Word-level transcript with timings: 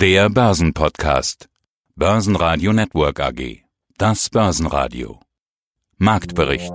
Der 0.00 0.30
Börsenpodcast. 0.30 1.50
Börsenradio 1.94 2.72
Network 2.72 3.20
AG. 3.20 3.58
Das 3.98 4.30
Börsenradio. 4.30 5.20
Marktbericht. 5.98 6.72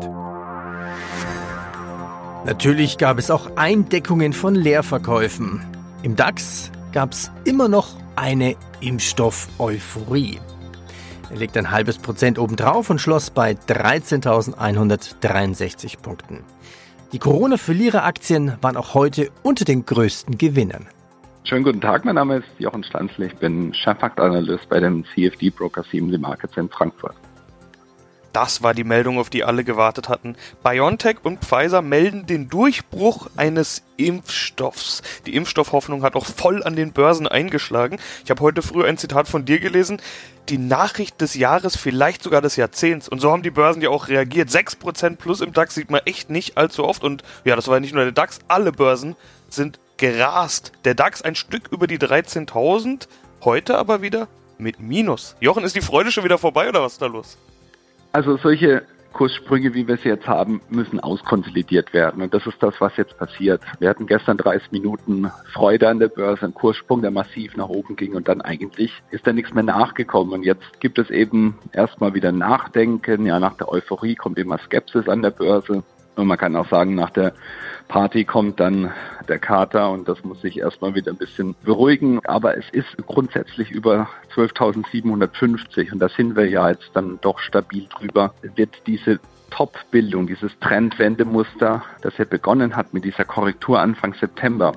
Natürlich 2.46 3.00
gab 3.00 3.18
es 3.18 3.32
auch 3.32 3.56
Eindeckungen 3.56 4.32
von 4.32 4.54
Leerverkäufen. 4.54 5.66
Im 6.04 6.16
DAX 6.16 6.72
gab 6.92 7.14
es 7.14 7.32
immer 7.46 7.68
noch 7.68 7.96
eine 8.16 8.56
Impfstoff-Euphorie. 8.82 10.40
Er 11.32 11.38
legt 11.38 11.58
ein 11.58 11.72
halbes 11.72 11.98
Prozent 11.98 12.38
obendrauf 12.38 12.92
und 12.92 13.02
schloss 13.02 13.32
bei 13.32 13.54
13.163 13.54 16.00
Punkten. 16.00 16.44
Die 17.12 17.18
Corona-Verlierer-Aktien 17.18 18.58
waren 18.62 18.78
auch 18.78 18.94
heute 18.94 19.32
unter 19.42 19.66
den 19.66 19.84
größten 19.84 20.38
Gewinnern. 20.38 20.86
Schönen 21.48 21.64
guten 21.64 21.80
Tag, 21.80 22.04
mein 22.06 22.16
Name 22.16 22.38
ist 22.38 22.48
Jochen 22.58 22.84
Stanzle, 22.84 23.28
ich 23.28 23.36
bin 23.36 23.72
Chefmarktanalyst 23.72 24.68
bei 24.68 24.80
dem 24.80 25.06
CFD 25.14 25.52
Broker 25.52 25.84
Siemens 25.84 26.20
Markets 26.20 26.58
in 26.58 26.68
Frankfurt. 26.70 27.14
Das 28.34 28.64
war 28.64 28.74
die 28.74 28.84
Meldung, 28.84 29.20
auf 29.20 29.30
die 29.30 29.44
alle 29.44 29.64
gewartet 29.64 30.10
hatten. 30.10 30.36
BioNTech 30.64 31.18
und 31.22 31.46
Pfizer 31.46 31.84
melden 31.84 32.26
den 32.26 32.50
Durchbruch 32.50 33.30
eines 33.38 33.84
Impfstoffs. 33.96 35.04
Die 35.28 35.36
Impfstoffhoffnung 35.36 36.02
hat 36.02 36.16
auch 36.16 36.26
voll 36.26 36.64
an 36.64 36.76
den 36.76 36.94
Börsen 36.94 37.28
eingeschlagen. 37.28 38.00
Ich 38.24 38.32
habe 38.32 38.42
heute 38.42 38.64
früh 38.64 38.84
ein 38.84 38.98
Zitat 38.98 39.28
von 39.28 39.46
dir 39.46 39.60
gelesen. 39.60 40.02
Die 40.50 40.58
Nachricht 40.58 41.22
des 41.22 41.36
Jahres, 41.36 41.78
vielleicht 41.78 42.24
sogar 42.24 42.42
des 42.42 42.56
Jahrzehnts. 42.56 43.08
Und 43.08 43.20
so 43.20 43.32
haben 43.32 43.44
die 43.44 43.52
Börsen 43.52 43.84
ja 43.84 43.90
auch 43.90 44.08
reagiert. 44.08 44.50
6% 44.50 45.18
plus 45.18 45.42
im 45.42 45.54
DAX 45.54 45.76
sieht 45.76 45.92
man 45.92 46.02
echt 46.06 46.32
nicht 46.32 46.58
allzu 46.58 46.86
oft. 46.86 47.04
Und 47.04 47.24
ja, 47.44 47.56
das 47.56 47.68
war 47.68 47.76
ja 47.76 47.82
nicht 47.82 47.94
nur 47.94 48.04
der 48.04 48.14
DAX, 48.14 48.40
alle 48.48 48.72
Börsen 48.72 49.16
sind 49.48 49.80
gerast. 49.98 50.72
Der 50.84 50.96
DAX 50.96 51.22
ein 51.22 51.36
Stück 51.36 51.72
über 51.72 51.88
die 51.88 51.98
13.000, 51.98 53.08
heute 53.44 53.78
aber 53.78 54.02
wieder 54.02 54.28
mit 54.58 54.80
Minus. 54.80 55.36
Jochen, 55.40 55.64
ist 55.64 55.76
die 55.76 55.82
Freude 55.82 56.12
schon 56.12 56.24
wieder 56.24 56.38
vorbei 56.38 56.70
oder 56.70 56.82
was 56.82 56.94
ist 56.94 57.02
da 57.02 57.08
los? 57.08 57.38
Also 58.12 58.38
solche 58.38 58.84
Kurssprünge, 59.16 59.74
wie 59.74 59.88
wir 59.88 59.96
sie 59.96 60.10
jetzt 60.10 60.28
haben, 60.28 60.62
müssen 60.70 61.00
auskonsolidiert 61.00 61.94
werden. 61.94 62.22
Und 62.22 62.34
das 62.34 62.46
ist 62.46 62.62
das, 62.62 62.74
was 62.80 62.98
jetzt 62.98 63.18
passiert. 63.18 63.62
Wir 63.80 63.90
hatten 63.90 64.08
gestern 64.08 64.38
30 64.38 64.74
Minuten 64.74 65.32
Freude 65.54 65.88
an 65.88 66.00
der 66.00 66.10
Börse, 66.10 66.44
einen 66.44 66.54
Kurssprung, 66.54 67.02
der 67.02 67.12
massiv 67.12 67.56
nach 67.56 67.70
oben 67.70 67.96
ging 67.96 68.14
und 68.14 68.28
dann 68.28 68.42
eigentlich 68.42 68.92
ist 69.12 69.26
da 69.26 69.32
nichts 69.32 69.54
mehr 69.54 69.64
nachgekommen. 69.64 70.34
Und 70.34 70.44
jetzt 70.44 70.82
gibt 70.82 71.00
es 71.00 71.10
eben 71.10 71.58
erstmal 71.72 72.14
wieder 72.14 72.34
Nachdenken. 72.34 73.26
Ja, 73.26 73.40
nach 73.40 73.56
der 73.56 73.70
Euphorie 73.70 74.16
kommt 74.16 74.38
immer 74.38 74.58
Skepsis 74.58 75.08
an 75.08 75.22
der 75.22 75.32
Börse. 75.32 75.84
Und 76.16 76.28
man 76.28 76.38
kann 76.38 76.56
auch 76.56 76.70
sagen, 76.70 76.96
nach 76.96 77.10
der 77.10 77.34
Party 77.88 78.24
kommt 78.24 78.60
dann 78.60 78.92
der 79.28 79.40
Kater 79.40 79.92
und 79.92 80.08
das 80.08 80.24
muss 80.24 80.42
sich 80.42 80.60
erstmal 80.60 80.96
wieder 80.96 81.12
ein 81.12 81.18
bisschen 81.18 81.56
beruhigen. 81.64 82.20
Aber 82.26 82.58
es 82.58 82.66
ist 82.72 82.96
grundsätzlich 83.06 83.72
über 83.72 84.08
12.750 84.34 85.92
und 85.92 86.00
da 86.00 86.10
sind 86.10 86.36
wir 86.36 86.50
ja 86.50 86.70
jetzt 86.70 86.92
dann 86.94 87.20
doch 87.22 87.40
stabil 87.40 87.88
drüber, 87.88 88.34
wird 88.56 88.70
diese 88.88 89.20
Top-Bildung, 89.52 90.28
dieses 90.28 90.58
Trendwendemuster, 90.60 91.84
das 92.02 92.18
ja 92.18 92.26
begonnen 92.26 92.76
hat 92.76 92.94
mit 92.94 93.06
dieser 93.06 93.26
Korrektur 93.26 93.80
Anfang 93.80 94.14
September, 94.14 94.74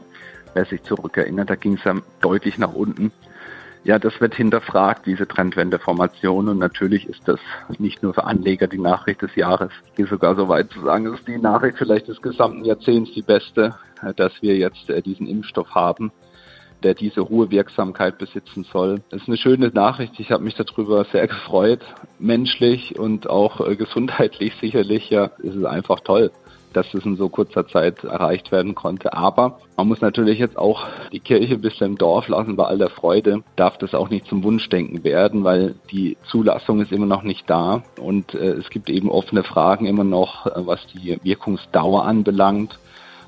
wer 0.55 0.64
sich 0.64 0.83
zurückerinnert, 0.83 1.50
da 1.50 1.55
ging 1.55 1.75
es 1.75 1.84
ja 1.84 1.94
deutlich 2.20 2.59
nach 2.59 2.72
unten. 2.72 3.12
Ja, 3.84 3.98
das 3.98 4.21
wird 4.21 4.34
hinterfragt, 4.34 5.07
diese 5.07 5.27
Trendwendeformation. 5.27 6.48
Und 6.48 6.59
natürlich 6.59 7.09
ist 7.09 7.27
das 7.27 7.41
nicht 7.79 8.03
nur 8.03 8.15
für 8.15 8.25
Anleger 8.25 8.67
die 8.67 8.79
Nachricht 8.79 9.23
des 9.23 9.34
Jahres. 9.34 9.71
Ich 9.87 9.95
gehe 9.95 10.07
sogar 10.07 10.37
so 10.37 10.48
weit 10.48 10.71
zu 10.71 10.81
sagen, 10.81 11.07
es 11.07 11.21
ist 11.21 11.29
die 11.29 11.39
Nachricht 11.39 11.79
vielleicht 11.79 12.09
des 12.09 12.21
gesamten 12.21 12.65
Jahrzehnts 12.65 13.12
die 13.15 13.23
beste, 13.23 13.75
dass 14.17 14.33
wir 14.43 14.56
jetzt 14.56 14.91
äh, 14.91 15.03
diesen 15.03 15.27
Impfstoff 15.27 15.75
haben, 15.75 16.12
der 16.83 16.95
diese 16.95 17.29
hohe 17.29 17.51
Wirksamkeit 17.51 18.19
besitzen 18.19 18.65
soll. 18.73 19.01
Das 19.11 19.23
ist 19.23 19.29
eine 19.29 19.37
schöne 19.37 19.69
Nachricht. 19.69 20.19
Ich 20.19 20.31
habe 20.31 20.45
mich 20.45 20.55
darüber 20.55 21.05
sehr 21.05 21.27
gefreut. 21.27 21.81
Menschlich 22.19 22.99
und 22.99 23.29
auch 23.31 23.67
äh, 23.67 23.77
gesundheitlich 23.77 24.55
sicherlich, 24.61 25.11
ja, 25.11 25.31
ist 25.39 25.56
es 25.56 25.65
einfach 25.65 26.01
toll 26.01 26.31
dass 26.73 26.93
es 26.95 27.05
in 27.05 27.17
so 27.17 27.29
kurzer 27.29 27.67
Zeit 27.67 28.05
erreicht 28.05 28.53
werden 28.53 28.75
konnte. 28.75 29.12
Aber 29.12 29.61
man 29.77 29.89
muss 29.89 30.01
natürlich 30.01 30.39
jetzt 30.39 30.59
auch 30.59 30.87
die 31.12 31.21
Kirche 31.21 31.55
ein 31.55 31.61
bisschen 31.61 31.89
im 31.89 31.99
Dorf 31.99 32.29
lassen. 32.29 32.56
Bei 32.56 32.65
aller 32.65 32.91
Freude 32.91 33.43
darf 33.56 33.79
das 33.79 33.95
auch 33.95 34.11
nicht 34.11 34.27
zum 34.27 34.45
Wunschdenken 34.45 35.05
werden, 35.05 35.45
weil 35.45 35.75
die 35.91 36.17
Zulassung 36.31 36.81
ist 36.81 36.93
immer 36.93 37.07
noch 37.07 37.23
nicht 37.23 37.49
da 37.49 37.83
und 38.01 38.34
äh, 38.34 38.53
es 38.53 38.71
gibt 38.71 38.91
eben 38.91 39.11
offene 39.11 39.45
Fragen 39.45 39.87
immer 39.87 40.05
noch, 40.05 40.47
äh, 40.47 40.51
was 40.57 40.87
die 40.89 41.19
Wirkungsdauer 41.23 42.05
anbelangt 42.05 42.78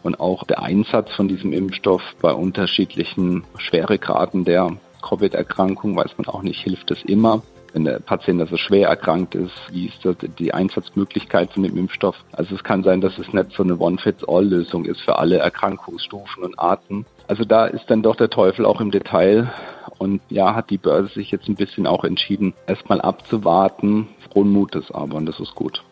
und 0.02 0.20
auch 0.20 0.44
der 0.44 0.62
Einsatz 0.62 1.12
von 1.12 1.28
diesem 1.28 1.52
Impfstoff 1.52 2.02
bei 2.20 2.32
unterschiedlichen 2.32 3.44
Schweregraden 3.58 4.44
der 4.44 4.76
Covid-Erkrankung 5.02 5.96
weiß 5.96 6.18
man 6.18 6.26
auch 6.28 6.42
nicht, 6.42 6.62
hilft 6.62 6.90
es 6.90 7.02
immer 7.04 7.42
wenn 7.72 7.84
der 7.84 8.00
Patient 8.00 8.40
also 8.40 8.56
schwer 8.56 8.88
erkrankt 8.88 9.34
ist, 9.34 9.54
wie 9.70 9.86
ist 9.86 10.04
das 10.04 10.16
die 10.38 10.52
Einsatzmöglichkeit 10.52 11.52
von 11.52 11.62
dem 11.62 11.76
Impfstoff. 11.76 12.16
Also 12.32 12.54
es 12.54 12.64
kann 12.64 12.82
sein, 12.82 13.00
dass 13.00 13.18
es 13.18 13.32
nicht 13.32 13.52
so 13.52 13.62
eine 13.62 13.78
One-Fits-All-Lösung 13.78 14.84
ist 14.84 15.00
für 15.00 15.18
alle 15.18 15.38
Erkrankungsstufen 15.38 16.42
und 16.42 16.58
Arten. 16.58 17.06
Also 17.28 17.44
da 17.44 17.66
ist 17.66 17.84
dann 17.88 18.02
doch 18.02 18.16
der 18.16 18.30
Teufel 18.30 18.64
auch 18.64 18.80
im 18.80 18.90
Detail. 18.90 19.52
Und 19.98 20.20
ja, 20.28 20.54
hat 20.54 20.70
die 20.70 20.78
Börse 20.78 21.14
sich 21.14 21.30
jetzt 21.30 21.48
ein 21.48 21.56
bisschen 21.56 21.86
auch 21.86 22.04
entschieden, 22.04 22.54
erstmal 22.66 23.00
abzuwarten. 23.00 24.08
Frohen 24.30 24.50
Mutes 24.50 24.90
aber, 24.90 25.16
und 25.16 25.26
das 25.26 25.38
ist 25.40 25.54
gut. 25.54 25.82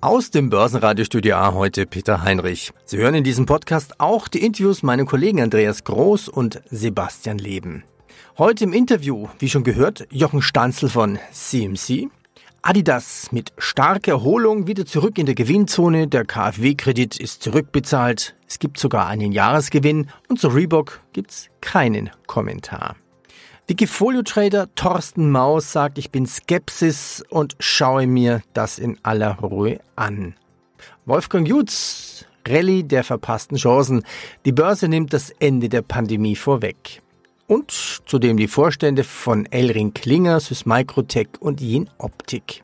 Aus 0.00 0.30
dem 0.30 0.50
Börsenradiostudio 0.50 1.36
A 1.36 1.54
heute 1.54 1.86
Peter 1.86 2.22
Heinrich. 2.22 2.72
Sie 2.84 2.98
hören 2.98 3.14
in 3.14 3.24
diesem 3.24 3.46
Podcast 3.46 3.98
auch 3.98 4.28
die 4.28 4.44
Interviews 4.44 4.82
meiner 4.82 5.04
Kollegen 5.04 5.40
Andreas 5.40 5.84
Groß 5.84 6.28
und 6.28 6.60
Sebastian 6.66 7.38
Leben. 7.38 7.84
Heute 8.38 8.64
im 8.64 8.72
Interview, 8.72 9.28
wie 9.38 9.48
schon 9.48 9.64
gehört, 9.64 10.06
Jochen 10.10 10.42
Stanzel 10.42 10.88
von 10.88 11.18
CMC. 11.32 12.08
Adidas 12.62 13.30
mit 13.30 13.52
starker 13.58 14.12
Erholung 14.12 14.66
wieder 14.66 14.84
zurück 14.84 15.18
in 15.18 15.26
der 15.26 15.36
Gewinnzone. 15.36 16.08
Der 16.08 16.24
KfW-Kredit 16.24 17.18
ist 17.18 17.42
zurückbezahlt. 17.42 18.34
Es 18.48 18.58
gibt 18.58 18.78
sogar 18.78 19.06
einen 19.06 19.30
Jahresgewinn 19.30 20.08
und 20.28 20.40
zu 20.40 20.48
Reebok 20.48 21.00
gibt's 21.12 21.48
keinen 21.60 22.10
Kommentar. 22.26 22.96
Wikifolio-Trader 23.68 24.74
Thorsten 24.74 25.30
Maus 25.30 25.72
sagt, 25.72 25.96
ich 25.96 26.10
bin 26.10 26.26
Skepsis 26.26 27.24
und 27.30 27.56
schaue 27.60 28.06
mir 28.06 28.42
das 28.52 28.78
in 28.78 28.98
aller 29.02 29.38
Ruhe 29.38 29.80
an. 29.94 30.34
Wolfgang 31.04 31.46
Jutz, 31.46 32.24
Rallye 32.46 32.82
der 32.82 33.04
verpassten 33.04 33.56
Chancen. 33.56 34.02
Die 34.44 34.52
Börse 34.52 34.88
nimmt 34.88 35.12
das 35.12 35.30
Ende 35.30 35.68
der 35.68 35.82
Pandemie 35.82 36.36
vorweg 36.36 37.00
und 37.46 37.70
zudem 38.06 38.36
die 38.36 38.48
Vorstände 38.48 39.04
von 39.04 39.46
Elring 39.46 39.94
Klinger, 39.94 40.40
Microtech 40.64 41.28
und 41.40 41.60
Yin 41.60 41.90
Optik. 41.98 42.62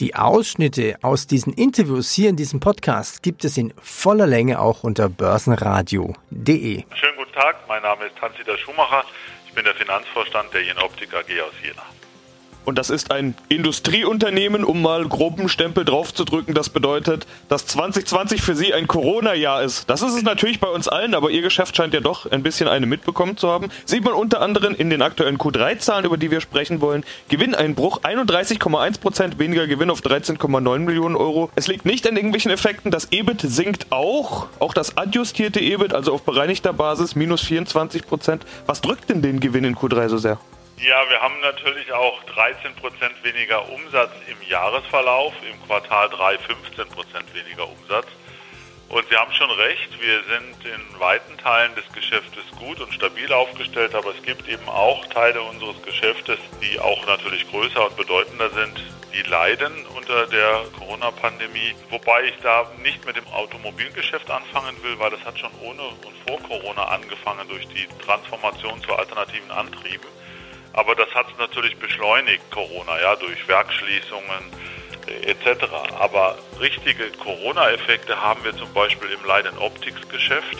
Die 0.00 0.16
Ausschnitte 0.16 0.96
aus 1.02 1.28
diesen 1.28 1.52
Interviews 1.52 2.10
hier 2.10 2.28
in 2.28 2.36
diesem 2.36 2.58
Podcast 2.58 3.22
gibt 3.22 3.44
es 3.44 3.56
in 3.56 3.72
voller 3.80 4.26
Länge 4.26 4.58
auch 4.58 4.82
unter 4.82 5.08
börsenradio.de. 5.08 6.84
Schönen 6.94 7.16
guten 7.16 7.32
Tag, 7.32 7.56
mein 7.68 7.82
Name 7.82 8.06
ist 8.06 8.20
Hans-Dieter 8.20 8.58
Schumacher. 8.58 9.04
Ich 9.46 9.54
bin 9.54 9.64
der 9.64 9.74
Finanzvorstand 9.74 10.52
der 10.52 10.62
Yin 10.62 10.78
Optik 10.78 11.14
AG 11.14 11.40
aus 11.40 11.54
Jena. 11.62 11.84
Und 12.64 12.78
das 12.78 12.90
ist 12.90 13.10
ein 13.10 13.34
Industrieunternehmen, 13.48 14.64
um 14.64 14.82
mal 14.82 15.06
groben 15.06 15.48
Stempel 15.48 15.84
draufzudrücken. 15.84 16.54
Das 16.54 16.70
bedeutet, 16.70 17.26
dass 17.48 17.66
2020 17.66 18.42
für 18.42 18.54
Sie 18.54 18.72
ein 18.72 18.86
Corona-Jahr 18.86 19.62
ist. 19.62 19.88
Das 19.90 20.02
ist 20.02 20.14
es 20.14 20.22
natürlich 20.22 20.60
bei 20.60 20.68
uns 20.68 20.88
allen, 20.88 21.14
aber 21.14 21.30
Ihr 21.30 21.42
Geschäft 21.42 21.76
scheint 21.76 21.94
ja 21.94 22.00
doch 22.00 22.30
ein 22.30 22.42
bisschen 22.42 22.68
eine 22.68 22.86
mitbekommen 22.86 23.36
zu 23.36 23.48
haben. 23.48 23.68
Sieht 23.84 24.04
man 24.04 24.14
unter 24.14 24.40
anderem 24.40 24.74
in 24.74 24.90
den 24.90 25.02
aktuellen 25.02 25.38
Q3-Zahlen, 25.38 26.04
über 26.04 26.16
die 26.16 26.30
wir 26.30 26.40
sprechen 26.40 26.80
wollen. 26.80 27.04
Gewinneinbruch 27.28 28.00
31,1% 28.00 29.38
weniger 29.38 29.66
Gewinn 29.66 29.90
auf 29.90 30.00
13,9 30.00 30.78
Millionen 30.80 31.16
Euro. 31.16 31.50
Es 31.54 31.68
liegt 31.68 31.84
nicht 31.84 32.08
an 32.08 32.16
irgendwelchen 32.16 32.50
Effekten. 32.50 32.90
Das 32.90 33.08
EBIT 33.10 33.42
sinkt 33.42 33.86
auch. 33.90 34.46
Auch 34.58 34.74
das 34.74 34.96
adjustierte 34.96 35.60
EBIT, 35.60 35.94
also 35.94 36.12
auf 36.12 36.22
bereinigter 36.22 36.72
Basis, 36.72 37.14
minus 37.14 37.42
24%. 37.42 38.40
Was 38.66 38.80
drückt 38.80 39.10
denn 39.10 39.22
den 39.22 39.40
Gewinn 39.40 39.64
in 39.64 39.76
Q3 39.76 40.08
so 40.08 40.18
sehr? 40.18 40.38
Ja, 40.78 41.08
wir 41.08 41.20
haben 41.20 41.40
natürlich 41.40 41.92
auch 41.92 42.22
13 42.24 42.74
Prozent 42.74 43.14
weniger 43.22 43.68
Umsatz 43.70 44.10
im 44.26 44.48
Jahresverlauf, 44.48 45.32
im 45.48 45.66
Quartal 45.66 46.10
3 46.10 46.38
15 46.38 46.88
Prozent 46.88 47.34
weniger 47.34 47.68
Umsatz. 47.68 48.06
Und 48.88 49.08
Sie 49.08 49.16
haben 49.16 49.32
schon 49.32 49.50
recht, 49.50 50.00
wir 50.00 50.22
sind 50.24 50.64
in 50.64 51.00
weiten 51.00 51.38
Teilen 51.38 51.74
des 51.74 51.90
Geschäftes 51.92 52.44
gut 52.58 52.80
und 52.80 52.92
stabil 52.92 53.32
aufgestellt, 53.32 53.94
aber 53.94 54.10
es 54.10 54.22
gibt 54.22 54.48
eben 54.48 54.68
auch 54.68 55.06
Teile 55.06 55.42
unseres 55.42 55.80
Geschäftes, 55.82 56.38
die 56.60 56.78
auch 56.78 57.06
natürlich 57.06 57.48
größer 57.50 57.86
und 57.86 57.96
bedeutender 57.96 58.50
sind, 58.50 58.80
die 59.14 59.22
leiden 59.22 59.72
unter 59.96 60.26
der 60.26 60.64
Corona-Pandemie. 60.78 61.74
Wobei 61.90 62.24
ich 62.24 62.34
da 62.42 62.70
nicht 62.82 63.04
mit 63.06 63.16
dem 63.16 63.26
Automobilgeschäft 63.28 64.30
anfangen 64.30 64.76
will, 64.82 64.98
weil 64.98 65.10
das 65.10 65.24
hat 65.24 65.38
schon 65.38 65.52
ohne 65.62 65.82
und 65.82 66.16
vor 66.28 66.40
Corona 66.42 66.84
angefangen 66.84 67.48
durch 67.48 67.66
die 67.68 67.86
Transformation 68.04 68.82
zu 68.82 68.94
alternativen 68.94 69.50
Antrieben. 69.50 70.06
Aber 70.74 70.94
das 70.94 71.12
hat 71.14 71.26
es 71.30 71.38
natürlich 71.38 71.76
beschleunigt, 71.78 72.50
Corona, 72.50 73.00
ja, 73.00 73.16
durch 73.16 73.46
Werkschließungen 73.48 74.52
äh, 75.06 75.30
etc. 75.30 75.64
Aber 75.98 76.36
richtige 76.60 77.10
Corona-Effekte 77.12 78.20
haben 78.20 78.44
wir 78.44 78.56
zum 78.56 78.72
Beispiel 78.72 79.10
im 79.10 79.24
Light 79.24 79.46
Optics 79.58 80.06
Geschäft. 80.08 80.56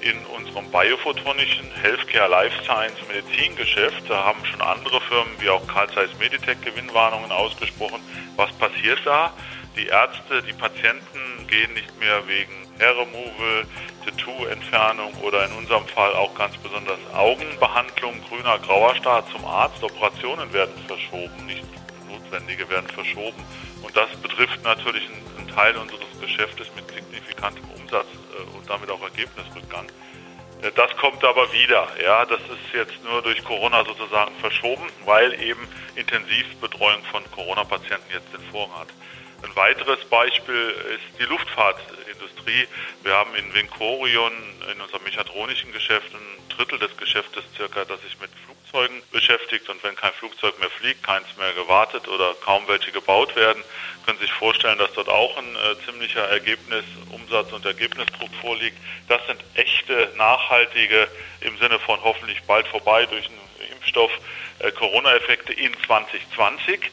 in 0.00 0.16
unserem 0.26 0.70
biophotronischen 0.70 1.70
Healthcare 1.82 2.28
Life 2.30 2.64
Science 2.64 2.96
Medizingeschäft. 3.08 4.08
Da 4.08 4.24
haben 4.24 4.44
schon 4.46 4.60
andere 4.62 5.00
Firmen 5.02 5.32
wie 5.40 5.48
auch 5.48 5.66
Carl 5.66 5.90
Zeiss 5.90 6.10
Meditech 6.18 6.60
Gewinnwarnungen 6.62 7.30
ausgesprochen. 7.30 8.00
Was 8.36 8.50
passiert 8.52 9.00
da? 9.04 9.32
Die 9.76 9.86
Ärzte, 9.86 10.42
die 10.42 10.52
Patienten 10.52 11.46
gehen 11.48 11.74
nicht 11.74 11.98
mehr 12.00 12.26
wegen 12.26 12.69
Hair 12.80 12.96
Removal, 12.96 13.66
Tattoo-Entfernung 14.04 15.12
oder 15.22 15.44
in 15.44 15.52
unserem 15.52 15.86
Fall 15.86 16.14
auch 16.14 16.34
ganz 16.34 16.56
besonders 16.56 16.98
Augenbehandlung, 17.14 18.14
grüner, 18.28 18.58
grauer 18.58 18.96
Star 18.96 19.24
zum 19.30 19.44
Arzt. 19.44 19.82
Operationen 19.84 20.50
werden 20.52 20.74
verschoben, 20.86 21.46
nicht 21.46 21.64
notwendige 22.08 22.68
werden 22.70 22.88
verschoben. 22.88 23.42
Und 23.82 23.96
das 23.96 24.08
betrifft 24.22 24.62
natürlich 24.64 25.04
einen, 25.08 25.30
Teil 25.54 25.76
unseres 25.76 26.06
Geschäftes 26.20 26.68
mit 26.76 26.88
signifikantem 26.94 27.64
Umsatz 27.76 28.06
äh, 28.06 28.56
und 28.56 28.70
damit 28.70 28.88
auch 28.88 29.02
Ergebnisrückgang. 29.02 29.84
Äh, 30.62 30.70
das 30.76 30.96
kommt 30.96 31.24
aber 31.24 31.52
wieder. 31.52 31.88
Ja, 32.02 32.24
das 32.24 32.40
ist 32.40 32.72
jetzt 32.72 33.02
nur 33.04 33.20
durch 33.22 33.42
Corona 33.44 33.84
sozusagen 33.84 34.32
verschoben, 34.40 34.84
weil 35.04 35.34
eben 35.42 35.66
Intensivbetreuung 35.96 37.02
von 37.10 37.22
Corona-Patienten 37.32 38.12
jetzt 38.12 38.32
den 38.32 38.42
Vorrang 38.52 38.78
hat. 38.78 38.88
Ein 39.42 39.56
weiteres 39.56 40.04
Beispiel 40.06 40.74
ist 40.94 41.18
die 41.18 41.24
Luftfahrtindustrie. 41.24 42.68
Wir 43.02 43.14
haben 43.14 43.34
in 43.34 43.52
Vincorion 43.54 44.32
in 44.70 44.80
unserem 44.80 45.02
mechatronischen 45.02 45.72
Geschäft 45.72 46.12
ein 46.12 46.56
Drittel 46.56 46.78
des 46.78 46.94
Geschäftes 46.96 47.42
circa, 47.56 47.84
das 47.86 48.02
sich 48.02 48.20
mit 48.20 48.30
Flugzeugen 48.44 49.02
beschäftigt. 49.10 49.68
Und 49.70 49.82
wenn 49.82 49.96
kein 49.96 50.12
Flugzeug 50.12 50.58
mehr 50.60 50.68
fliegt, 50.70 51.02
keins 51.02 51.26
mehr 51.38 51.52
gewartet 51.54 52.06
oder 52.08 52.34
kaum 52.44 52.68
welche 52.68 52.92
gebaut 52.92 53.34
werden, 53.34 53.62
können 54.04 54.18
Sie 54.18 54.26
sich 54.26 54.32
vorstellen, 54.34 54.78
dass 54.78 54.92
dort 54.92 55.08
auch 55.08 55.36
ein 55.38 55.56
äh, 55.56 55.86
ziemlicher 55.86 56.28
Ergebnis, 56.28 56.84
Umsatz 57.10 57.50
und 57.52 57.64
Ergebnisdruck 57.64 58.30
vorliegt. 58.42 58.76
Das 59.08 59.26
sind 59.26 59.42
echte, 59.54 60.12
nachhaltige, 60.16 61.08
im 61.40 61.56
Sinne 61.58 61.78
von 61.78 62.02
hoffentlich 62.02 62.42
bald 62.42 62.68
vorbei 62.68 63.06
durch 63.06 63.26
einen 63.26 63.72
Impfstoff, 63.72 64.10
äh, 64.58 64.70
Corona-Effekte 64.72 65.54
in 65.54 65.72
2020 65.86 66.90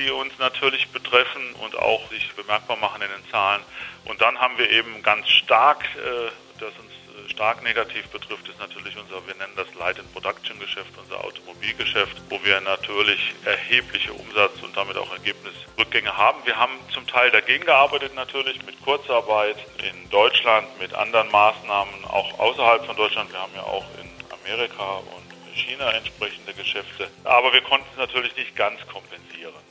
die 0.00 0.10
uns 0.10 0.32
natürlich 0.38 0.88
betreffen 0.88 1.42
und 1.62 1.76
auch 1.76 2.08
sich 2.08 2.32
bemerkbar 2.34 2.76
machen 2.76 3.02
in 3.02 3.08
den 3.08 3.30
Zahlen. 3.30 3.62
Und 4.06 4.20
dann 4.20 4.38
haben 4.40 4.56
wir 4.56 4.70
eben 4.70 5.02
ganz 5.02 5.28
stark, 5.28 5.84
äh, 5.96 6.30
das 6.58 6.72
uns 6.78 6.90
äh, 6.90 7.30
stark 7.30 7.62
negativ 7.62 8.08
betrifft, 8.08 8.48
ist 8.48 8.58
natürlich 8.58 8.96
unser, 8.96 9.26
wir 9.26 9.34
nennen 9.34 9.52
das 9.56 9.72
Light 9.74 9.98
and 9.98 10.10
Production 10.12 10.58
Geschäft, 10.58 10.90
unser 10.96 11.22
Automobilgeschäft, 11.22 12.16
wo 12.30 12.42
wir 12.42 12.60
natürlich 12.62 13.34
erhebliche 13.44 14.12
Umsatz- 14.12 14.62
und 14.62 14.74
damit 14.76 14.96
auch 14.96 15.12
Ergebnisrückgänge 15.12 16.16
haben. 16.16 16.40
Wir 16.44 16.56
haben 16.56 16.72
zum 16.92 17.06
Teil 17.06 17.30
dagegen 17.30 17.66
gearbeitet 17.66 18.14
natürlich 18.14 18.64
mit 18.64 18.80
Kurzarbeit 18.82 19.56
in 19.78 20.08
Deutschland, 20.08 20.66
mit 20.80 20.94
anderen 20.94 21.30
Maßnahmen 21.30 22.04
auch 22.06 22.38
außerhalb 22.38 22.86
von 22.86 22.96
Deutschland. 22.96 23.30
Wir 23.32 23.40
haben 23.40 23.54
ja 23.54 23.64
auch 23.64 23.84
in 24.00 24.10
Amerika 24.32 25.02
und 25.14 25.30
China 25.54 25.90
entsprechende 25.92 26.54
Geschäfte. 26.54 27.08
Aber 27.24 27.52
wir 27.52 27.60
konnten 27.60 27.86
es 27.92 27.98
natürlich 27.98 28.34
nicht 28.36 28.56
ganz 28.56 28.80
kompensieren. 28.86 29.69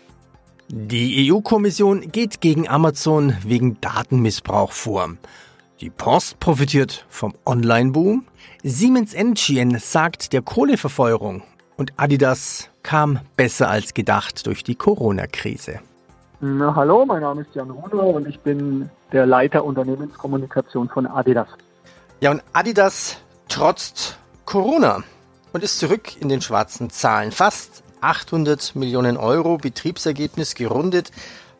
Die 0.72 1.32
EU-Kommission 1.32 2.12
geht 2.12 2.42
gegen 2.42 2.70
Amazon 2.70 3.36
wegen 3.42 3.82
Datenmissbrauch 3.82 4.72
vor. 4.72 5.10
Die 5.82 5.90
Post 5.90 6.40
profitiert 6.40 7.08
vom 7.10 7.34
Online-Boom. 7.44 8.28
Siemens 8.62 9.16
Energy 9.16 9.66
sagt 9.80 10.32
der 10.32 10.44
Kohleverfeuerung. 10.44 11.42
Und 11.76 11.94
Adidas 11.98 12.70
kam 12.84 13.20
besser 13.36 13.68
als 13.68 13.96
gedacht 13.96 14.46
durch 14.46 14.64
die 14.64 14.76
Corona-Krise. 14.76 15.80
Na, 16.40 16.76
hallo, 16.76 17.04
mein 17.04 17.22
Name 17.22 17.42
ist 17.42 17.56
Jan 17.56 17.72
Runer 17.72 18.04
und 18.04 18.28
ich 18.28 18.40
bin 18.42 18.92
der 19.12 19.26
Leiter 19.26 19.64
Unternehmenskommunikation 19.64 20.88
von 20.90 21.08
Adidas. 21.08 21.48
Ja, 22.20 22.30
und 22.30 22.44
Adidas 22.54 23.18
trotzt 23.48 24.20
Corona 24.46 25.04
und 25.52 25.64
ist 25.64 25.80
zurück 25.80 26.22
in 26.22 26.30
den 26.30 26.44
schwarzen 26.44 26.92
Zahlen. 26.92 27.32
Fast 27.32 27.84
800 28.02 28.76
Millionen 28.76 29.18
Euro 29.18 29.58
Betriebsergebnis 29.58 30.56
gerundet. 30.56 31.12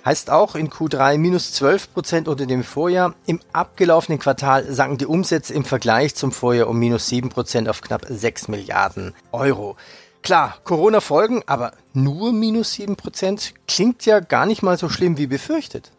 Heißt 0.06 0.30
auch 0.30 0.56
in 0.56 0.70
Q3 0.70 1.18
minus 1.18 1.54
12 1.54 1.94
Prozent 1.94 2.28
unter 2.28 2.46
dem 2.46 2.64
Vorjahr. 2.64 3.16
Im 3.26 3.40
abgelaufenen 3.52 4.20
Quartal 4.20 4.72
sanken 4.72 4.98
die 4.98 5.06
Umsätze 5.06 5.54
im 5.54 5.66
Vergleich 5.66 6.16
zum 6.16 6.32
Vorjahr 6.32 6.68
um 6.68 6.80
minus 6.80 7.08
7 7.08 7.30
Prozent 7.30 7.68
auf 7.68 7.82
knapp 7.82 8.06
6 8.08 8.48
Milliarden 8.48 9.14
Euro. 9.32 9.76
Klar, 10.22 10.58
Corona-Folgen, 10.64 11.44
aber 11.48 11.74
nur 11.94 12.34
minus 12.34 12.74
7 12.74 12.96
Prozent 12.96 13.54
klingt 13.68 14.06
ja 14.06 14.20
gar 14.20 14.46
nicht 14.46 14.64
mal 14.64 14.78
so 14.78 14.90
schlimm 14.90 15.18
wie 15.18 15.28
befürchtet. 15.28 15.92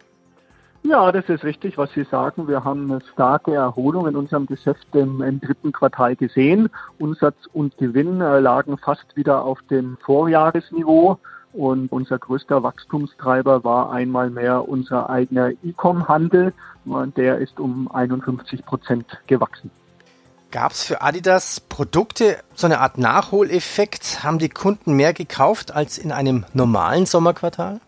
Ja, 0.83 1.13
das 1.13 1.29
ist 1.29 1.45
richtig, 1.45 1.77
was 1.77 1.93
Sie 1.93 2.05
sagen. 2.05 2.49
Wir 2.49 2.65
haben 2.65 2.91
eine 2.91 3.01
starke 3.13 3.55
Erholung 3.55 4.09
in 4.09 4.17
unserem 4.17 4.47
Geschäft 4.47 4.87
im, 4.95 5.21
im 5.21 5.41
dritten 5.41 5.73
Quartal 5.73 6.17
gesehen. 6.17 6.71
Umsatz 6.99 7.37
und 7.53 7.77
Gewinn 7.77 8.21
äh, 8.21 8.41
lagen 8.41 8.79
fast 8.79 9.15
wieder 9.15 9.45
auf 9.45 9.61
dem 9.71 9.99
Vorjahresniveau. 10.05 11.19
Und 11.53 11.91
unser 11.91 12.19
größter 12.19 12.63
Wachstumstreiber 12.63 13.65
war 13.65 13.93
einmal 13.93 14.31
mehr 14.31 14.69
unser 14.69 15.11
eigener 15.11 15.51
E-Com-Handel. 15.51 16.53
Der 17.17 17.39
ist 17.39 17.59
um 17.59 17.91
51 17.91 18.65
Prozent 18.65 19.07
gewachsen. 19.27 19.71
Gab 20.51 20.73
es 20.73 20.85
für 20.85 21.03
Adidas 21.03 21.61
Produkte, 21.61 22.39
so 22.55 22.67
eine 22.67 22.81
Art 22.81 22.99
Nachholeffekt? 22.99 24.25
Haben 24.25 24.39
die 24.39 24.49
Kunden 24.49 24.95
mehr 24.95 25.13
gekauft 25.13 25.75
als 25.75 25.99
in 25.99 26.11
einem 26.11 26.45
normalen 26.55 27.07
Sommerquartal? 27.07 27.81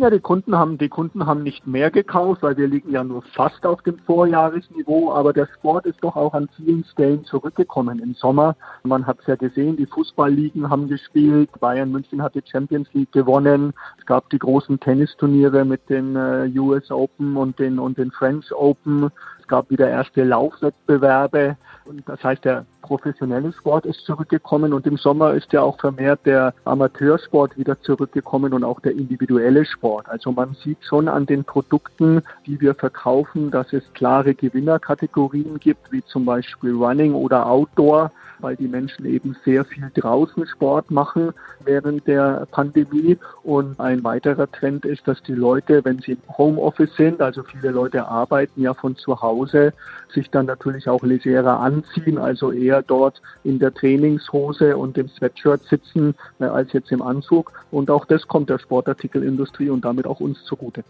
Ja, 0.00 0.10
die 0.10 0.20
Kunden 0.20 0.56
haben, 0.56 0.78
die 0.78 0.88
Kunden 0.88 1.26
haben 1.26 1.42
nicht 1.42 1.66
mehr 1.66 1.90
gekauft, 1.90 2.44
weil 2.44 2.56
wir 2.56 2.68
liegen 2.68 2.92
ja 2.92 3.02
nur 3.02 3.22
fast 3.34 3.66
auf 3.66 3.82
dem 3.82 3.98
Vorjahresniveau, 3.98 5.10
aber 5.12 5.32
der 5.32 5.48
Sport 5.58 5.86
ist 5.86 5.98
doch 6.02 6.14
auch 6.14 6.34
an 6.34 6.48
vielen 6.54 6.84
Stellen 6.84 7.24
zurückgekommen 7.24 7.98
im 7.98 8.14
Sommer. 8.14 8.54
Man 8.84 9.08
hat 9.08 9.18
es 9.18 9.26
ja 9.26 9.34
gesehen, 9.34 9.76
die 9.76 9.86
Fußballligen 9.86 10.70
haben 10.70 10.86
gespielt, 10.86 11.50
Bayern 11.58 11.90
München 11.90 12.22
hat 12.22 12.36
die 12.36 12.44
Champions 12.48 12.88
League 12.92 13.10
gewonnen, 13.10 13.72
es 13.98 14.06
gab 14.06 14.30
die 14.30 14.38
großen 14.38 14.78
Tennisturniere 14.78 15.64
mit 15.64 15.88
den 15.90 16.14
äh, 16.14 16.48
US 16.56 16.92
Open 16.92 17.36
und 17.36 17.58
den, 17.58 17.80
und 17.80 17.98
den 17.98 18.12
French 18.12 18.52
Open, 18.52 19.10
gab 19.48 19.70
wieder 19.70 19.88
erste 19.88 20.24
Laufwettbewerbe. 20.24 21.56
Und 21.84 22.06
das 22.06 22.22
heißt, 22.22 22.44
der 22.44 22.66
professionelle 22.82 23.52
Sport 23.52 23.86
ist 23.86 24.00
zurückgekommen 24.04 24.72
und 24.72 24.86
im 24.86 24.96
Sommer 24.96 25.34
ist 25.34 25.52
ja 25.52 25.62
auch 25.62 25.78
vermehrt 25.78 26.20
der 26.24 26.54
Amateursport 26.64 27.56
wieder 27.56 27.80
zurückgekommen 27.80 28.52
und 28.52 28.64
auch 28.64 28.80
der 28.80 28.92
individuelle 28.92 29.64
Sport. 29.64 30.08
Also 30.08 30.32
man 30.32 30.54
sieht 30.54 30.84
schon 30.84 31.08
an 31.08 31.26
den 31.26 31.44
Produkten, 31.44 32.22
die 32.46 32.60
wir 32.60 32.74
verkaufen, 32.74 33.50
dass 33.50 33.72
es 33.72 33.82
klare 33.94 34.34
Gewinnerkategorien 34.34 35.58
gibt, 35.58 35.90
wie 35.92 36.04
zum 36.04 36.24
Beispiel 36.24 36.72
Running 36.72 37.14
oder 37.14 37.46
Outdoor 37.46 38.10
weil 38.40 38.56
die 38.56 38.68
Menschen 38.68 39.04
eben 39.04 39.36
sehr 39.44 39.64
viel 39.64 39.90
draußen 39.94 40.46
Sport 40.46 40.90
machen 40.90 41.32
während 41.64 42.06
der 42.06 42.46
Pandemie. 42.50 43.18
Und 43.42 43.78
ein 43.80 44.04
weiterer 44.04 44.50
Trend 44.50 44.84
ist, 44.84 45.06
dass 45.06 45.22
die 45.22 45.34
Leute, 45.34 45.84
wenn 45.84 46.00
sie 46.00 46.12
im 46.12 46.38
Homeoffice 46.38 46.94
sind, 46.96 47.20
also 47.20 47.42
viele 47.42 47.70
Leute 47.70 48.06
arbeiten 48.06 48.62
ja 48.62 48.74
von 48.74 48.96
zu 48.96 49.20
Hause, 49.20 49.37
sich 49.46 50.30
dann 50.30 50.46
natürlich 50.46 50.88
auch 50.88 51.02
legerer 51.02 51.60
anziehen, 51.60 52.18
also 52.18 52.52
eher 52.52 52.82
dort 52.82 53.20
in 53.44 53.58
der 53.58 53.72
Trainingshose 53.72 54.76
und 54.76 54.96
dem 54.96 55.08
Sweatshirt 55.08 55.62
sitzen 55.68 56.14
äh, 56.40 56.44
als 56.44 56.72
jetzt 56.72 56.92
im 56.92 57.02
Anzug. 57.02 57.52
Und 57.70 57.90
auch 57.90 58.04
das 58.06 58.26
kommt 58.26 58.50
der 58.50 58.58
Sportartikelindustrie 58.58 59.70
und 59.70 59.84
damit 59.84 60.06
auch 60.06 60.20
uns 60.20 60.42
zugute. 60.44 60.84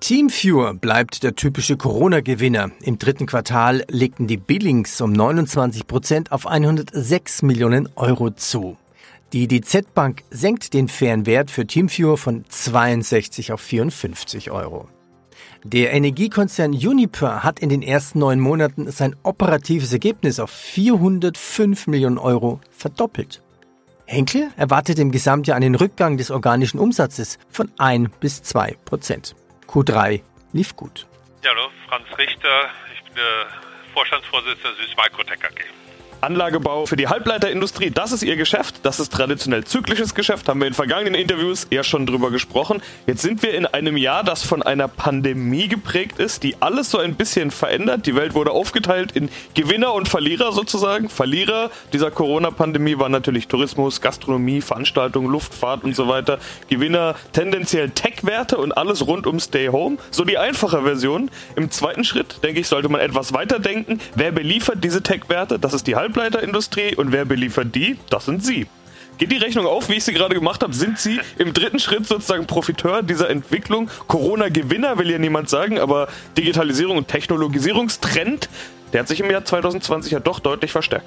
Teamviewer 0.00 0.74
bleibt 0.74 1.22
der 1.22 1.36
typische 1.36 1.76
Corona-Gewinner. 1.76 2.72
Im 2.82 2.98
dritten 2.98 3.26
Quartal 3.26 3.84
legten 3.88 4.26
die 4.26 4.36
Billings 4.36 5.00
um 5.00 5.12
29 5.12 5.86
Prozent 5.86 6.32
auf 6.32 6.48
106 6.48 7.42
Millionen 7.42 7.88
Euro 7.94 8.30
zu. 8.30 8.76
Die 9.32 9.46
DZ 9.46 9.94
Bank 9.94 10.24
senkt 10.30 10.74
den 10.74 10.88
fairen 10.88 11.24
Wert 11.24 11.52
für 11.52 11.66
Teamviewer 11.66 12.18
von 12.18 12.44
62 12.48 13.52
auf 13.52 13.60
54 13.60 14.50
Euro. 14.50 14.88
Der 15.64 15.92
Energiekonzern 15.92 16.72
Uniper 16.72 17.42
hat 17.42 17.60
in 17.60 17.68
den 17.68 17.82
ersten 17.82 18.18
neun 18.18 18.40
Monaten 18.40 18.90
sein 18.90 19.16
operatives 19.22 19.92
Ergebnis 19.92 20.40
auf 20.40 20.50
405 20.50 21.86
Millionen 21.86 22.18
Euro 22.18 22.60
verdoppelt. 22.70 23.42
Henkel 24.06 24.50
erwartet 24.56 24.98
im 24.98 25.10
Gesamtjahr 25.10 25.56
einen 25.56 25.74
Rückgang 25.74 26.16
des 26.16 26.30
organischen 26.30 26.78
Umsatzes 26.78 27.38
von 27.48 27.70
1 27.78 28.10
bis 28.20 28.42
2 28.42 28.76
Prozent. 28.84 29.34
Q3 29.68 30.20
lief 30.52 30.76
gut. 30.76 31.06
Ja, 31.42 31.50
hallo, 31.50 31.68
Franz 31.88 32.06
Richter. 32.18 32.70
Ich 32.94 33.04
bin 33.04 33.14
der 33.14 33.46
Vorstandsvorsitzender 33.94 34.76
Süß 34.76 34.96
Microtech 34.96 35.44
AG. 35.44 35.81
Anlagebau 36.22 36.86
für 36.86 36.94
die 36.94 37.08
Halbleiterindustrie, 37.08 37.90
das 37.90 38.12
ist 38.12 38.22
ihr 38.22 38.36
Geschäft. 38.36 38.76
Das 38.84 39.00
ist 39.00 39.12
traditionell 39.12 39.64
zyklisches 39.64 40.14
Geschäft, 40.14 40.48
haben 40.48 40.60
wir 40.60 40.68
in 40.68 40.74
vergangenen 40.74 41.14
Interviews 41.14 41.66
eher 41.68 41.82
schon 41.82 42.06
drüber 42.06 42.30
gesprochen. 42.30 42.80
Jetzt 43.08 43.22
sind 43.22 43.42
wir 43.42 43.54
in 43.54 43.66
einem 43.66 43.96
Jahr, 43.96 44.22
das 44.22 44.44
von 44.44 44.62
einer 44.62 44.86
Pandemie 44.86 45.66
geprägt 45.66 46.20
ist, 46.20 46.44
die 46.44 46.54
alles 46.60 46.90
so 46.90 46.98
ein 46.98 47.16
bisschen 47.16 47.50
verändert. 47.50 48.06
Die 48.06 48.14
Welt 48.14 48.34
wurde 48.34 48.52
aufgeteilt 48.52 49.12
in 49.12 49.30
Gewinner 49.54 49.94
und 49.94 50.08
Verlierer 50.08 50.52
sozusagen. 50.52 51.08
Verlierer 51.08 51.70
dieser 51.92 52.12
Corona-Pandemie 52.12 52.98
waren 52.98 53.10
natürlich 53.10 53.48
Tourismus, 53.48 54.00
Gastronomie, 54.00 54.60
Veranstaltungen, 54.60 55.28
Luftfahrt 55.28 55.82
und 55.82 55.96
so 55.96 56.06
weiter. 56.06 56.38
Gewinner 56.68 57.16
tendenziell 57.32 57.90
Tech-Werte 57.90 58.58
und 58.58 58.70
alles 58.70 59.04
rund 59.08 59.26
um 59.26 59.40
Stay 59.40 59.68
Home. 59.68 59.96
So 60.12 60.24
die 60.24 60.38
einfache 60.38 60.82
Version. 60.82 61.30
Im 61.56 61.72
zweiten 61.72 62.04
Schritt, 62.04 62.44
denke 62.44 62.60
ich, 62.60 62.68
sollte 62.68 62.88
man 62.88 63.00
etwas 63.00 63.32
weiter 63.32 63.58
denken. 63.58 63.98
Wer 64.14 64.30
beliefert 64.30 64.84
diese 64.84 65.02
Tech-Werte? 65.02 65.58
Das 65.58 65.74
ist 65.74 65.88
die 65.88 65.96
Halbleiterindustrie. 66.12 66.94
Und 66.96 67.12
wer 67.12 67.24
beliefert 67.24 67.74
die? 67.74 67.98
Das 68.10 68.26
sind 68.26 68.44
Sie. 68.44 68.66
Geht 69.18 69.30
die 69.30 69.36
Rechnung 69.36 69.66
auf, 69.66 69.88
wie 69.88 69.94
ich 69.94 70.04
sie 70.04 70.12
gerade 70.12 70.34
gemacht 70.34 70.62
habe? 70.62 70.72
Sind 70.72 70.98
Sie 70.98 71.20
im 71.38 71.52
dritten 71.52 71.78
Schritt 71.78 72.06
sozusagen 72.06 72.46
Profiteur 72.46 73.02
dieser 73.02 73.30
Entwicklung? 73.30 73.90
Corona-Gewinner 74.08 74.98
will 74.98 75.10
ja 75.10 75.18
niemand 75.18 75.48
sagen, 75.48 75.78
aber 75.78 76.08
Digitalisierung 76.36 76.96
und 76.96 77.08
Technologisierungstrend, 77.08 78.48
der 78.92 79.00
hat 79.00 79.08
sich 79.08 79.20
im 79.20 79.30
Jahr 79.30 79.44
2020 79.44 80.12
ja 80.12 80.20
doch 80.20 80.40
deutlich 80.40 80.72
verstärkt. 80.72 81.06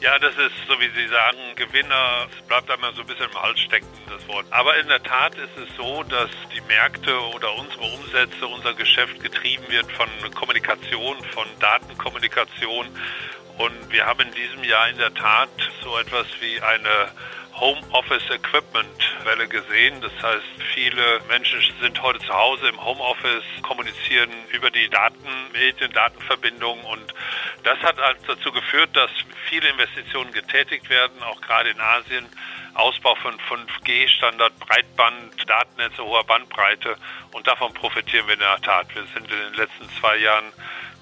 Ja, 0.00 0.18
das 0.18 0.32
ist, 0.32 0.66
so 0.66 0.74
wie 0.80 0.90
Sie 1.00 1.06
sagen, 1.08 1.38
Gewinner. 1.54 2.26
Es 2.36 2.46
bleibt 2.48 2.68
einmal 2.68 2.92
so 2.94 3.02
ein 3.02 3.06
bisschen 3.06 3.30
im 3.30 3.40
Hals 3.40 3.60
stecken, 3.60 3.86
das 4.10 4.26
Wort. 4.26 4.44
Aber 4.50 4.76
in 4.80 4.88
der 4.88 5.00
Tat 5.00 5.36
ist 5.36 5.56
es 5.56 5.76
so, 5.76 6.02
dass 6.02 6.28
die 6.52 6.60
Märkte 6.62 7.16
oder 7.32 7.54
unsere 7.54 7.82
Umsätze, 7.82 8.48
unser 8.48 8.74
Geschäft 8.74 9.22
getrieben 9.22 9.62
wird 9.68 9.86
von 9.92 10.08
Kommunikation, 10.34 11.16
von 11.32 11.46
Datenkommunikation. 11.60 12.86
Und 13.58 13.92
wir 13.92 14.06
haben 14.06 14.20
in 14.20 14.32
diesem 14.32 14.64
Jahr 14.64 14.88
in 14.88 14.98
der 14.98 15.12
Tat 15.14 15.50
so 15.82 15.98
etwas 15.98 16.26
wie 16.40 16.60
eine 16.60 17.12
Homeoffice 17.54 18.30
Equipment 18.30 19.16
Welle 19.24 19.46
gesehen. 19.46 20.00
Das 20.00 20.12
heißt, 20.22 20.44
viele 20.74 21.20
Menschen 21.28 21.60
sind 21.80 22.02
heute 22.02 22.18
zu 22.20 22.32
Hause 22.32 22.68
im 22.68 22.82
Homeoffice, 22.82 23.44
kommunizieren 23.62 24.30
über 24.52 24.70
die 24.70 24.88
Datenmedien, 24.88 25.92
Datenverbindungen 25.92 26.84
und 26.84 27.14
das 27.62 27.78
hat 27.80 28.00
also 28.00 28.34
dazu 28.34 28.50
geführt, 28.50 28.90
dass 28.94 29.10
viele 29.48 29.68
Investitionen 29.68 30.32
getätigt 30.32 30.88
werden, 30.90 31.22
auch 31.22 31.40
gerade 31.40 31.70
in 31.70 31.80
Asien. 31.80 32.26
Ausbau 32.74 33.14
von 33.16 33.38
5G-Standard, 33.38 34.58
Breitband, 34.58 35.48
Datennetze 35.48 36.02
hoher 36.02 36.24
Bandbreite 36.24 36.96
und 37.32 37.46
davon 37.46 37.74
profitieren 37.74 38.26
wir 38.26 38.34
in 38.34 38.40
der 38.40 38.60
Tat. 38.62 38.86
Wir 38.94 39.04
sind 39.12 39.30
in 39.30 39.38
den 39.38 39.54
letzten 39.54 39.90
zwei 40.00 40.16
Jahren 40.16 40.52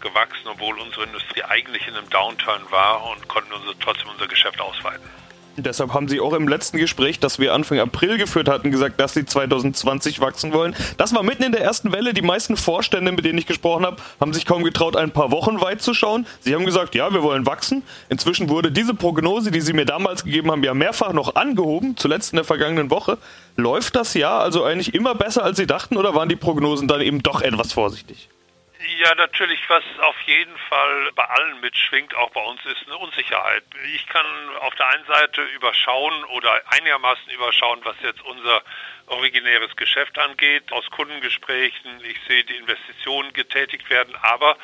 gewachsen, 0.00 0.48
obwohl 0.48 0.78
unsere 0.78 1.04
Industrie 1.04 1.42
eigentlich 1.42 1.86
in 1.86 1.94
einem 1.94 2.08
Downturn 2.10 2.62
war 2.70 3.04
und 3.10 3.28
konnten 3.28 3.52
unser, 3.52 3.78
trotzdem 3.78 4.08
unser 4.08 4.28
Geschäft 4.28 4.60
ausweiten. 4.60 5.08
Deshalb 5.56 5.92
haben 5.92 6.08
Sie 6.08 6.20
auch 6.20 6.32
im 6.32 6.48
letzten 6.48 6.78
Gespräch, 6.78 7.18
das 7.18 7.38
wir 7.38 7.52
Anfang 7.52 7.80
April 7.80 8.18
geführt 8.18 8.48
hatten, 8.48 8.70
gesagt, 8.70 9.00
dass 9.00 9.14
Sie 9.14 9.24
2020 9.24 10.20
wachsen 10.20 10.52
wollen. 10.52 10.74
Das 10.96 11.14
war 11.14 11.22
mitten 11.22 11.42
in 11.42 11.52
der 11.52 11.60
ersten 11.62 11.92
Welle. 11.92 12.14
Die 12.14 12.22
meisten 12.22 12.56
Vorstände, 12.56 13.12
mit 13.12 13.24
denen 13.24 13.38
ich 13.38 13.46
gesprochen 13.46 13.84
habe, 13.84 13.96
haben 14.20 14.32
sich 14.32 14.46
kaum 14.46 14.62
getraut, 14.62 14.96
ein 14.96 15.10
paar 15.10 15.30
Wochen 15.30 15.60
weit 15.60 15.82
zu 15.82 15.92
schauen. 15.92 16.26
Sie 16.40 16.54
haben 16.54 16.64
gesagt, 16.64 16.94
ja, 16.94 17.12
wir 17.12 17.22
wollen 17.22 17.46
wachsen. 17.46 17.82
Inzwischen 18.08 18.48
wurde 18.48 18.70
diese 18.70 18.94
Prognose, 18.94 19.50
die 19.50 19.60
Sie 19.60 19.72
mir 19.72 19.84
damals 19.84 20.24
gegeben 20.24 20.50
haben, 20.50 20.62
ja 20.62 20.72
mehrfach 20.72 21.12
noch 21.12 21.34
angehoben, 21.34 21.96
zuletzt 21.96 22.32
in 22.32 22.36
der 22.36 22.44
vergangenen 22.44 22.90
Woche. 22.90 23.18
Läuft 23.56 23.96
das 23.96 24.14
Jahr 24.14 24.40
also 24.40 24.64
eigentlich 24.64 24.94
immer 24.94 25.14
besser, 25.14 25.44
als 25.44 25.58
Sie 25.58 25.66
dachten, 25.66 25.96
oder 25.96 26.14
waren 26.14 26.28
die 26.28 26.36
Prognosen 26.36 26.88
dann 26.88 27.00
eben 27.00 27.22
doch 27.22 27.42
etwas 27.42 27.72
vorsichtig? 27.72 28.28
Ja, 28.82 29.14
natürlich, 29.14 29.60
was 29.68 29.84
auf 30.00 30.18
jeden 30.22 30.56
Fall 30.56 31.12
bei 31.14 31.24
allen 31.24 31.60
mitschwingt, 31.60 32.14
auch 32.14 32.30
bei 32.30 32.42
uns, 32.42 32.64
ist 32.64 32.86
eine 32.86 32.96
Unsicherheit. 32.96 33.62
Ich 33.94 34.06
kann 34.06 34.24
auf 34.60 34.74
der 34.76 34.88
einen 34.88 35.04
Seite 35.04 35.42
überschauen 35.42 36.24
oder 36.24 36.62
einigermaßen 36.66 37.30
überschauen, 37.30 37.80
was 37.84 37.96
jetzt 38.02 38.22
unser 38.22 38.62
originäres 39.10 39.74
Geschäft 39.76 40.18
angeht, 40.18 40.72
aus 40.72 40.88
Kundengesprächen. 40.90 42.00
Ich 42.04 42.18
sehe 42.28 42.44
die 42.44 42.56
Investitionen 42.56 43.32
getätigt 43.32 43.90
werden. 43.90 44.14
Aber 44.22 44.56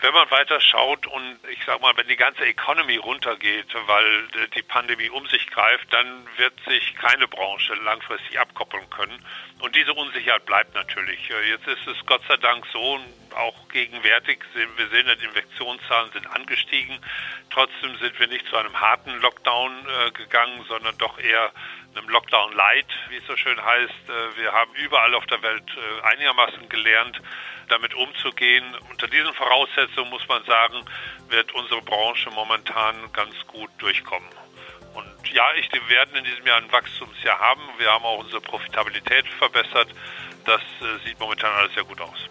wenn 0.00 0.14
man 0.14 0.30
weiter 0.30 0.60
schaut 0.60 1.06
und 1.06 1.38
ich 1.50 1.64
sage 1.64 1.80
mal, 1.82 1.96
wenn 1.96 2.08
die 2.08 2.16
ganze 2.16 2.44
Economy 2.44 2.96
runtergeht, 2.96 3.66
weil 3.86 4.28
die 4.54 4.62
Pandemie 4.62 5.10
um 5.10 5.26
sich 5.26 5.46
greift, 5.50 5.92
dann 5.92 6.26
wird 6.36 6.54
sich 6.66 6.94
keine 6.96 7.28
Branche 7.28 7.74
langfristig 7.74 8.38
abkoppeln 8.38 8.88
können. 8.90 9.24
Und 9.60 9.76
diese 9.76 9.92
Unsicherheit 9.92 10.46
bleibt 10.46 10.74
natürlich. 10.74 11.28
Jetzt 11.28 11.66
ist 11.66 11.86
es 11.86 12.06
Gott 12.06 12.22
sei 12.26 12.38
Dank 12.38 12.64
so, 12.72 12.98
auch 13.34 13.68
gegenwärtig, 13.68 14.40
wir 14.54 14.88
sehen, 14.88 15.06
die 15.20 15.24
Infektionszahlen 15.24 16.10
sind 16.12 16.26
angestiegen. 16.26 16.98
Trotzdem 17.50 17.96
sind 17.98 18.18
wir 18.18 18.26
nicht 18.26 18.46
zu 18.48 18.56
einem 18.56 18.80
harten 18.80 19.20
Lockdown 19.20 19.72
äh, 19.86 20.10
gegangen, 20.12 20.64
sondern 20.68 20.96
doch 20.98 21.18
eher 21.18 21.52
einem 21.94 22.08
Lockdown 22.08 22.54
Light, 22.54 22.86
wie 23.08 23.16
es 23.16 23.26
so 23.26 23.36
schön 23.36 23.62
heißt. 23.62 23.89
Äh, 24.08 24.38
wir 24.38 24.52
haben 24.52 24.72
überall 24.74 25.14
auf 25.14 25.26
der 25.26 25.42
Welt 25.42 25.64
äh, 25.76 26.02
einigermaßen 26.12 26.68
gelernt, 26.68 27.20
damit 27.68 27.94
umzugehen. 27.94 28.64
Unter 28.90 29.08
diesen 29.08 29.32
Voraussetzungen 29.34 30.10
muss 30.10 30.26
man 30.28 30.44
sagen, 30.44 30.84
wird 31.28 31.52
unsere 31.54 31.82
Branche 31.82 32.30
momentan 32.30 32.94
ganz 33.12 33.34
gut 33.46 33.70
durchkommen. 33.78 34.28
Und 34.94 35.32
ja, 35.32 35.44
ich, 35.58 35.70
wir 35.72 35.88
werden 35.88 36.16
in 36.16 36.24
diesem 36.24 36.46
Jahr 36.46 36.58
ein 36.58 36.70
Wachstumsjahr 36.72 37.38
haben. 37.38 37.60
Wir 37.78 37.92
haben 37.92 38.04
auch 38.04 38.18
unsere 38.18 38.40
Profitabilität 38.40 39.26
verbessert. 39.38 39.88
Das 40.44 40.60
äh, 40.60 40.98
sieht 41.06 41.20
momentan 41.20 41.52
alles 41.52 41.72
sehr 41.74 41.84
gut 41.84 42.00
aus. 42.00 42.28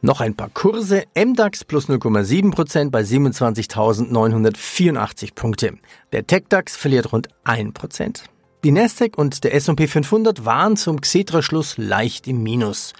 Noch 0.00 0.20
ein 0.20 0.34
paar 0.34 0.50
Kurse. 0.50 1.04
MDAX 1.14 1.64
plus 1.64 1.88
0,7% 1.88 2.90
bei 2.90 3.02
27.984 3.02 5.34
Punkte. 5.34 5.78
Der 6.10 6.26
TechDAX 6.26 6.76
verliert 6.76 7.12
rund 7.12 7.28
1%. 7.44 8.24
Die 8.64 8.70
Nasdaq 8.70 9.18
und 9.18 9.42
der 9.42 9.54
S&P 9.54 9.88
500 9.88 10.44
waren 10.44 10.76
zum 10.76 11.00
Xetra-Schluss 11.00 11.78
leicht 11.78 12.28
im 12.28 12.44
Minus. 12.44 12.92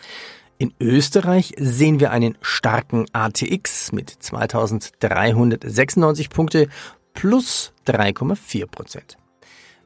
In 0.58 0.74
Österreich 0.80 1.52
sehen 1.56 2.00
wir 2.00 2.10
einen 2.10 2.36
starken 2.42 3.06
ATX 3.12 3.92
mit 3.92 4.10
2396 4.10 6.30
Punkte 6.30 6.66
plus 7.14 7.72
3,4 7.86 8.66
Prozent. 8.66 9.16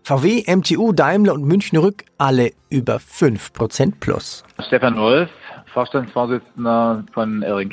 VW, 0.02 0.44
MTU, 0.46 0.92
Daimler 0.92 1.34
und 1.34 1.44
München 1.44 1.76
Rück 1.76 2.06
alle 2.16 2.52
über 2.70 2.98
5 2.98 3.52
Prozent 3.52 4.00
plus. 4.00 4.44
Stefan 4.66 4.96
Wolf, 4.96 5.28
Vorstandsvorsitzender 5.74 7.04
von 7.12 7.42
Ehring 7.42 7.68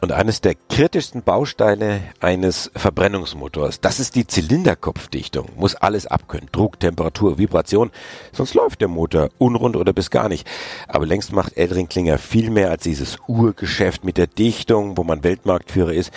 und 0.00 0.12
eines 0.12 0.40
der 0.40 0.54
kritischsten 0.68 1.22
Bausteine 1.22 2.02
eines 2.20 2.70
Verbrennungsmotors, 2.74 3.80
das 3.80 3.98
ist 4.00 4.14
die 4.14 4.26
Zylinderkopfdichtung. 4.26 5.48
Muss 5.56 5.74
alles 5.74 6.06
abkönnen. 6.06 6.48
Druck, 6.52 6.78
Temperatur, 6.80 7.38
Vibration. 7.38 7.90
Sonst 8.32 8.54
läuft 8.54 8.80
der 8.80 8.88
Motor 8.88 9.30
unrund 9.38 9.76
oder 9.76 9.92
bis 9.92 10.10
gar 10.10 10.28
nicht. 10.28 10.46
Aber 10.86 11.06
längst 11.06 11.32
macht 11.32 11.56
Eldring-Klinger 11.56 12.18
viel 12.18 12.50
mehr 12.50 12.70
als 12.70 12.82
dieses 12.82 13.18
Urgeschäft 13.26 14.04
mit 14.04 14.18
der 14.18 14.26
Dichtung, 14.26 14.96
wo 14.96 15.04
man 15.04 15.24
Weltmarktführer 15.24 15.92
ist. 15.92 16.12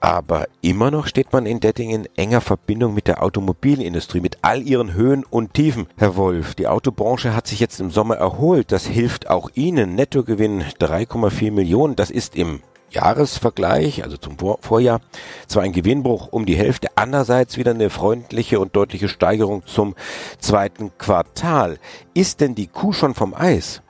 Aber 0.00 0.48
immer 0.60 0.90
noch 0.90 1.06
steht 1.06 1.32
man 1.32 1.46
in 1.46 1.60
Detting 1.60 1.88
in 1.88 2.06
enger 2.14 2.42
Verbindung 2.42 2.92
mit 2.92 3.06
der 3.08 3.22
Automobilindustrie, 3.22 4.20
mit 4.20 4.36
all 4.42 4.60
ihren 4.60 4.92
Höhen 4.92 5.24
und 5.24 5.54
Tiefen. 5.54 5.86
Herr 5.96 6.16
Wolf, 6.16 6.54
die 6.54 6.68
Autobranche 6.68 7.34
hat 7.34 7.46
sich 7.46 7.58
jetzt 7.58 7.80
im 7.80 7.90
Sommer 7.90 8.16
erholt. 8.16 8.70
Das 8.70 8.84
hilft 8.84 9.30
auch 9.30 9.48
Ihnen. 9.54 9.94
Nettogewinn 9.94 10.62
3,4 10.78 11.50
Millionen. 11.52 11.96
Das 11.96 12.10
ist 12.10 12.36
im 12.36 12.60
Jahresvergleich, 12.94 14.02
also 14.02 14.16
zum 14.16 14.38
Vor 14.38 14.58
Vorjahr, 14.62 15.00
zwar 15.46 15.62
ein 15.62 15.72
Gewinnbruch 15.72 16.28
um 16.28 16.46
die 16.46 16.56
Hälfte, 16.56 16.88
andererseits 16.96 17.58
wieder 17.58 17.72
eine 17.72 17.90
freundliche 17.90 18.60
und 18.60 18.74
deutliche 18.74 19.08
Steigerung 19.08 19.66
zum 19.66 19.94
zweiten 20.38 20.96
Quartal. 20.98 21.78
Ist 22.14 22.40
denn 22.40 22.54
die 22.54 22.68
Kuh 22.68 22.92
schon 22.92 23.14
vom 23.14 23.34
Eis? 23.34 23.82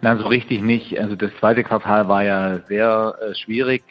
Nein, 0.00 0.18
so 0.18 0.26
richtig 0.26 0.62
nicht. 0.62 0.98
Also 0.98 1.14
das 1.14 1.30
zweite 1.38 1.62
Quartal 1.62 2.08
war 2.08 2.24
ja 2.24 2.58
sehr 2.68 3.14
äh, 3.20 3.34
schwierig 3.34 3.84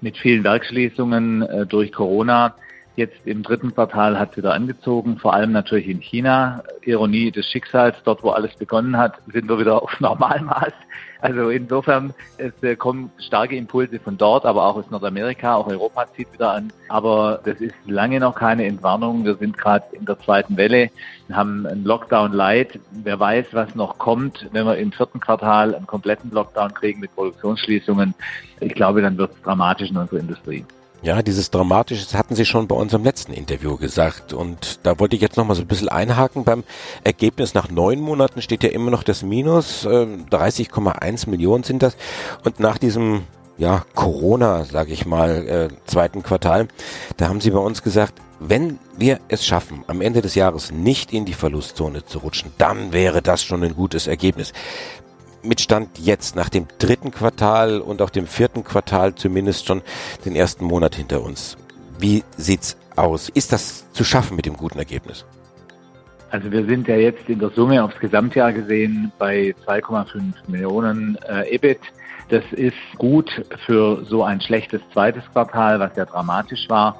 mit 0.00 0.16
vielen 0.16 0.44
Werkschließungen 0.44 1.42
äh, 1.42 1.66
durch 1.66 1.92
Corona. 1.92 2.54
Jetzt 2.96 3.26
im 3.26 3.42
dritten 3.42 3.74
Quartal 3.74 4.18
hat 4.18 4.32
es 4.32 4.38
wieder 4.38 4.54
angezogen, 4.54 5.18
vor 5.18 5.34
allem 5.34 5.52
natürlich 5.52 5.86
in 5.86 6.00
China. 6.00 6.64
Ironie 6.82 7.30
des 7.30 7.46
Schicksals, 7.46 7.96
dort 8.04 8.22
wo 8.24 8.30
alles 8.30 8.56
begonnen 8.56 8.96
hat, 8.96 9.18
sind 9.32 9.48
wir 9.48 9.58
wieder 9.58 9.82
auf 9.82 10.00
Normalmaß. 10.00 10.72
Also 11.20 11.50
insofern, 11.50 12.14
es 12.36 12.52
äh, 12.62 12.76
kommen 12.76 13.10
starke 13.18 13.56
Impulse 13.56 13.98
von 13.98 14.16
dort, 14.16 14.44
aber 14.44 14.64
auch 14.64 14.76
aus 14.76 14.88
Nordamerika, 14.90 15.56
auch 15.56 15.66
Europa 15.66 16.06
zieht 16.14 16.32
wieder 16.32 16.52
an. 16.52 16.72
Aber 16.88 17.40
das 17.44 17.60
ist 17.60 17.74
lange 17.86 18.20
noch 18.20 18.36
keine 18.36 18.66
Entwarnung. 18.66 19.24
Wir 19.24 19.34
sind 19.34 19.58
gerade 19.58 19.84
in 19.96 20.04
der 20.04 20.18
zweiten 20.20 20.56
Welle, 20.56 20.90
haben 21.32 21.66
einen 21.66 21.84
Lockdown 21.84 22.32
light. 22.32 22.78
Wer 22.92 23.18
weiß, 23.18 23.46
was 23.52 23.74
noch 23.74 23.98
kommt, 23.98 24.48
wenn 24.52 24.64
wir 24.64 24.76
im 24.76 24.92
vierten 24.92 25.18
Quartal 25.18 25.74
einen 25.74 25.86
kompletten 25.86 26.30
Lockdown 26.30 26.72
kriegen 26.74 27.00
mit 27.00 27.12
Produktionsschließungen. 27.14 28.14
Ich 28.60 28.74
glaube, 28.74 29.02
dann 29.02 29.18
wird 29.18 29.32
es 29.32 29.42
dramatisch 29.42 29.90
in 29.90 29.96
unserer 29.96 30.20
Industrie. 30.20 30.64
Ja, 31.00 31.22
dieses 31.22 31.50
Dramatische 31.50 32.18
hatten 32.18 32.34
Sie 32.34 32.44
schon 32.44 32.66
bei 32.66 32.74
unserem 32.74 33.04
letzten 33.04 33.32
Interview 33.32 33.76
gesagt. 33.76 34.32
Und 34.32 34.80
da 34.82 34.98
wollte 34.98 35.14
ich 35.14 35.22
jetzt 35.22 35.36
nochmal 35.36 35.54
so 35.54 35.62
ein 35.62 35.68
bisschen 35.68 35.88
einhaken. 35.88 36.42
Beim 36.42 36.64
Ergebnis 37.04 37.54
nach 37.54 37.70
neun 37.70 38.00
Monaten 38.00 38.42
steht 38.42 38.64
ja 38.64 38.70
immer 38.70 38.90
noch 38.90 39.04
das 39.04 39.22
Minus. 39.22 39.86
30,1 39.86 41.24
ähm, 41.24 41.30
Millionen 41.30 41.62
sind 41.62 41.84
das. 41.84 41.96
Und 42.44 42.58
nach 42.58 42.78
diesem 42.78 43.22
ja, 43.58 43.84
Corona, 43.94 44.64
sage 44.64 44.92
ich 44.92 45.06
mal, 45.06 45.46
äh, 45.46 45.68
zweiten 45.86 46.22
Quartal. 46.24 46.66
Da 47.16 47.28
haben 47.28 47.40
Sie 47.40 47.50
bei 47.50 47.58
uns 47.58 47.82
gesagt, 47.82 48.14
wenn 48.40 48.78
wir 48.96 49.20
es 49.28 49.44
schaffen, 49.44 49.84
am 49.88 50.00
Ende 50.00 50.22
des 50.22 50.34
Jahres 50.34 50.70
nicht 50.70 51.12
in 51.12 51.24
die 51.24 51.34
Verlustzone 51.34 52.04
zu 52.04 52.18
rutschen, 52.18 52.52
dann 52.58 52.92
wäre 52.92 53.20
das 53.20 53.42
schon 53.42 53.62
ein 53.64 53.74
gutes 53.74 54.06
Ergebnis. 54.06 54.52
Mit 55.48 55.62
Stand 55.62 55.98
jetzt, 55.98 56.36
nach 56.36 56.50
dem 56.50 56.66
dritten 56.78 57.10
Quartal 57.10 57.80
und 57.80 58.02
auch 58.02 58.10
dem 58.10 58.26
vierten 58.26 58.64
Quartal 58.64 59.14
zumindest 59.14 59.66
schon 59.66 59.80
den 60.26 60.36
ersten 60.36 60.66
Monat 60.66 60.94
hinter 60.94 61.22
uns. 61.22 61.56
Wie 61.98 62.22
sieht's 62.36 62.76
aus? 62.96 63.30
Ist 63.30 63.50
das 63.50 63.90
zu 63.92 64.04
schaffen 64.04 64.36
mit 64.36 64.44
dem 64.44 64.58
guten 64.58 64.78
Ergebnis? 64.78 65.24
Also 66.28 66.52
wir 66.52 66.66
sind 66.66 66.86
ja 66.86 66.96
jetzt 66.96 67.26
in 67.30 67.38
der 67.38 67.48
Summe 67.48 67.82
aufs 67.82 67.98
Gesamtjahr 67.98 68.52
gesehen 68.52 69.10
bei 69.18 69.54
2,5 69.66 70.20
Millionen 70.48 71.16
äh, 71.26 71.54
EBIT. 71.54 71.80
Das 72.28 72.44
ist 72.52 72.76
gut 72.98 73.30
für 73.64 74.04
so 74.04 74.24
ein 74.24 74.42
schlechtes 74.42 74.82
zweites 74.92 75.24
Quartal, 75.32 75.80
was 75.80 75.96
ja 75.96 76.04
dramatisch 76.04 76.68
war. 76.68 76.98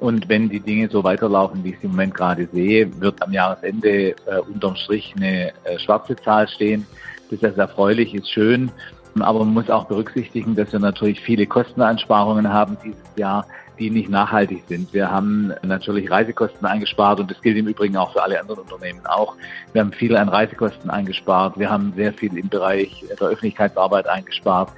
Und 0.00 0.28
wenn 0.28 0.50
die 0.50 0.60
Dinge 0.60 0.90
so 0.90 1.02
weiterlaufen, 1.02 1.64
wie 1.64 1.70
ich 1.70 1.78
sie 1.78 1.86
im 1.86 1.92
Moment 1.92 2.12
gerade 2.12 2.46
sehe, 2.52 2.90
wird 3.00 3.22
am 3.22 3.32
Jahresende 3.32 4.10
äh, 4.10 4.14
unterm 4.52 4.76
Strich 4.76 5.14
eine 5.16 5.54
äh, 5.64 5.78
schwarze 5.78 6.14
Zahl 6.16 6.46
stehen. 6.46 6.86
Das 7.30 7.42
ist 7.42 7.58
erfreulich, 7.58 8.14
ist 8.14 8.30
schön. 8.30 8.70
Aber 9.18 9.40
man 9.40 9.54
muss 9.54 9.70
auch 9.70 9.84
berücksichtigen, 9.84 10.54
dass 10.54 10.72
wir 10.72 10.78
natürlich 10.78 11.20
viele 11.20 11.46
Kosteneinsparungen 11.46 12.52
haben 12.52 12.76
dieses 12.84 13.16
Jahr, 13.16 13.46
die 13.78 13.90
nicht 13.90 14.08
nachhaltig 14.08 14.64
sind. 14.68 14.92
Wir 14.92 15.10
haben 15.10 15.52
natürlich 15.62 16.10
Reisekosten 16.10 16.66
eingespart 16.66 17.20
und 17.20 17.30
das 17.30 17.40
gilt 17.40 17.56
im 17.56 17.66
Übrigen 17.66 17.96
auch 17.96 18.12
für 18.12 18.22
alle 18.22 18.40
anderen 18.40 18.60
Unternehmen 18.60 19.04
auch. 19.06 19.34
Wir 19.72 19.82
haben 19.82 19.92
viel 19.92 20.16
an 20.16 20.28
Reisekosten 20.28 20.90
eingespart. 20.90 21.58
Wir 21.58 21.70
haben 21.70 21.92
sehr 21.96 22.12
viel 22.12 22.36
im 22.36 22.48
Bereich 22.48 23.04
der 23.08 23.28
Öffentlichkeitsarbeit 23.28 24.06
eingespart. 24.06 24.70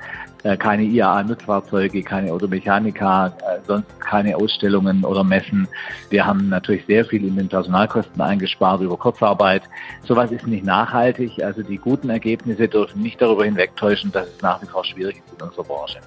Äh, 0.44 0.56
keine 0.56 0.84
IAA-Nutzfahrzeuge, 0.84 2.02
keine 2.02 2.32
Automechanika, 2.32 3.26
äh, 3.26 3.58
sonst 3.66 4.00
keine 4.00 4.36
Ausstellungen 4.36 5.04
oder 5.04 5.24
Messen. 5.24 5.66
Wir 6.10 6.24
haben 6.24 6.48
natürlich 6.48 6.86
sehr 6.86 7.04
viel 7.04 7.24
in 7.24 7.36
den 7.36 7.48
Personalkosten 7.48 8.20
eingespart 8.20 8.80
über 8.80 8.96
Kurzarbeit. 8.96 9.62
Sowas 10.04 10.30
ist 10.30 10.46
nicht 10.46 10.64
nachhaltig. 10.64 11.42
Also 11.42 11.62
die 11.62 11.78
guten 11.78 12.08
Ergebnisse 12.10 12.68
dürfen 12.68 13.02
nicht 13.02 13.20
darüber 13.20 13.44
hinwegtäuschen, 13.44 14.12
dass 14.12 14.28
es 14.28 14.40
nach 14.40 14.62
wie 14.62 14.66
vor 14.66 14.84
schwierig 14.84 15.16
ist 15.16 15.40
in 15.40 15.46
unserer 15.46 15.64
Branche. 15.64 15.98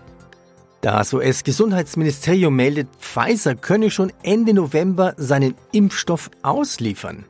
Das 0.80 1.14
US-Gesundheitsministerium 1.14 2.56
meldet, 2.56 2.88
Pfizer 3.00 3.56
könne 3.56 3.92
schon 3.92 4.12
Ende 4.24 4.54
November 4.54 5.14
seinen 5.18 5.54
Impfstoff 5.72 6.32
ausliefern. 6.42 7.26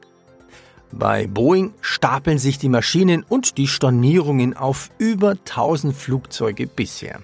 Bei 0.92 1.28
Boeing 1.28 1.74
stapeln 1.82 2.38
sich 2.38 2.58
die 2.58 2.70
Maschinen 2.70 3.24
und 3.28 3.58
die 3.58 3.68
Stornierungen 3.68 4.56
auf 4.58 4.90
über 4.98 5.32
1000 5.32 5.96
Flugzeuge 5.96 6.68
bisher. 6.68 7.20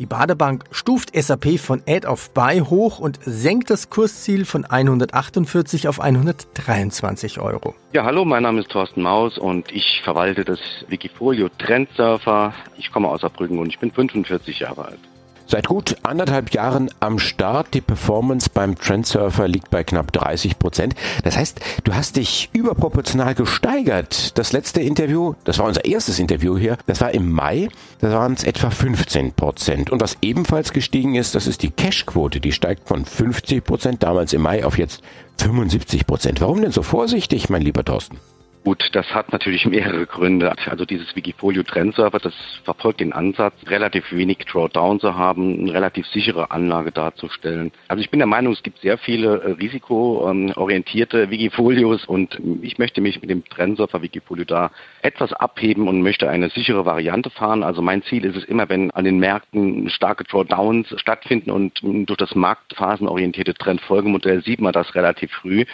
Die 0.00 0.06
Badebank 0.06 0.64
stuft 0.72 1.14
SAP 1.14 1.58
von 1.58 1.80
Add 1.86 2.06
of 2.06 2.30
Buy 2.30 2.60
hoch 2.60 2.98
und 2.98 3.20
senkt 3.22 3.70
das 3.70 3.90
Kursziel 3.90 4.44
von 4.44 4.64
148 4.64 5.86
auf 5.86 6.00
123 6.00 7.38
Euro. 7.38 7.74
Ja, 7.92 8.04
hallo, 8.04 8.24
mein 8.24 8.42
Name 8.42 8.60
ist 8.60 8.70
Thorsten 8.70 9.02
Maus 9.02 9.38
und 9.38 9.70
ich 9.70 10.00
verwalte 10.02 10.44
das 10.44 10.58
Wikifolio 10.88 11.48
Trendsurfer. 11.58 12.54
Ich 12.76 12.90
komme 12.90 13.08
aus 13.08 13.20
Saarbrücken 13.20 13.58
und 13.58 13.68
ich 13.68 13.78
bin 13.78 13.92
45 13.92 14.60
Jahre 14.60 14.86
alt. 14.86 15.00
Seit 15.46 15.66
gut 15.66 15.96
anderthalb 16.02 16.52
Jahren 16.54 16.90
am 17.00 17.18
Start. 17.18 17.74
Die 17.74 17.80
Performance 17.80 18.48
beim 18.52 18.76
Trendsurfer 18.76 19.46
liegt 19.46 19.70
bei 19.70 19.84
knapp 19.84 20.12
30 20.12 20.58
Prozent. 20.58 20.94
Das 21.22 21.36
heißt, 21.36 21.60
du 21.84 21.94
hast 21.94 22.16
dich 22.16 22.48
überproportional 22.52 23.34
gesteigert. 23.34 24.38
Das 24.38 24.52
letzte 24.52 24.80
Interview, 24.80 25.34
das 25.44 25.58
war 25.58 25.66
unser 25.66 25.84
erstes 25.84 26.18
Interview 26.18 26.56
hier, 26.56 26.78
das 26.86 27.00
war 27.00 27.12
im 27.12 27.30
Mai. 27.30 27.68
Da 28.00 28.10
waren 28.12 28.32
es 28.32 28.44
etwa 28.44 28.70
15 28.70 29.32
Prozent. 29.32 29.90
Und 29.90 30.00
was 30.00 30.16
ebenfalls 30.22 30.72
gestiegen 30.72 31.14
ist, 31.14 31.34
das 31.34 31.46
ist 31.46 31.62
die 31.62 31.70
Cashquote. 31.70 32.40
Die 32.40 32.52
steigt 32.52 32.88
von 32.88 33.04
50 33.04 33.64
Prozent 33.64 34.02
damals 34.02 34.32
im 34.32 34.42
Mai 34.42 34.64
auf 34.64 34.78
jetzt 34.78 35.02
75 35.38 36.06
Prozent. 36.06 36.40
Warum 36.40 36.62
denn 36.62 36.72
so 36.72 36.82
vorsichtig, 36.82 37.50
mein 37.50 37.62
lieber 37.62 37.84
Thorsten? 37.84 38.18
Gut, 38.64 38.88
das 38.92 39.14
hat 39.14 39.30
natürlich 39.30 39.66
mehrere 39.66 40.06
Gründe. 40.06 40.54
Also 40.66 40.86
dieses 40.86 41.14
Wikifolio 41.14 41.62
Trendserver, 41.64 42.18
das 42.18 42.32
verfolgt 42.64 43.00
den 43.00 43.12
Ansatz, 43.12 43.52
relativ 43.66 44.10
wenig 44.10 44.38
Drawdown 44.38 45.00
zu 45.00 45.16
haben, 45.16 45.60
eine 45.60 45.74
relativ 45.74 46.06
sichere 46.06 46.50
Anlage 46.50 46.90
darzustellen. 46.90 47.72
Also 47.88 48.00
ich 48.00 48.08
bin 48.08 48.20
der 48.20 48.26
Meinung, 48.26 48.54
es 48.54 48.62
gibt 48.62 48.78
sehr 48.78 48.96
viele 48.96 49.42
äh, 49.42 49.50
risikoorientierte 49.50 51.28
Wikifolios 51.28 52.06
und 52.06 52.40
ich 52.62 52.78
möchte 52.78 53.02
mich 53.02 53.20
mit 53.20 53.28
dem 53.28 53.44
Trendsurfer 53.44 54.00
Wikifolio 54.00 54.46
da 54.46 54.70
etwas 55.02 55.34
abheben 55.34 55.86
und 55.86 56.00
möchte 56.00 56.30
eine 56.30 56.48
sichere 56.48 56.86
Variante 56.86 57.28
fahren. 57.28 57.64
Also 57.64 57.82
mein 57.82 58.02
Ziel 58.04 58.24
ist 58.24 58.36
es 58.36 58.44
immer, 58.44 58.70
wenn 58.70 58.90
an 58.92 59.04
den 59.04 59.18
Märkten 59.18 59.90
starke 59.90 60.24
Drawdowns 60.24 60.88
stattfinden 60.98 61.50
und 61.50 61.80
durch 61.82 62.16
das 62.16 62.34
marktphasenorientierte 62.34 63.52
Trendfolgemodell 63.52 64.42
sieht 64.42 64.62
man 64.62 64.72
das 64.72 64.94
relativ 64.94 65.30
früh 65.32 65.66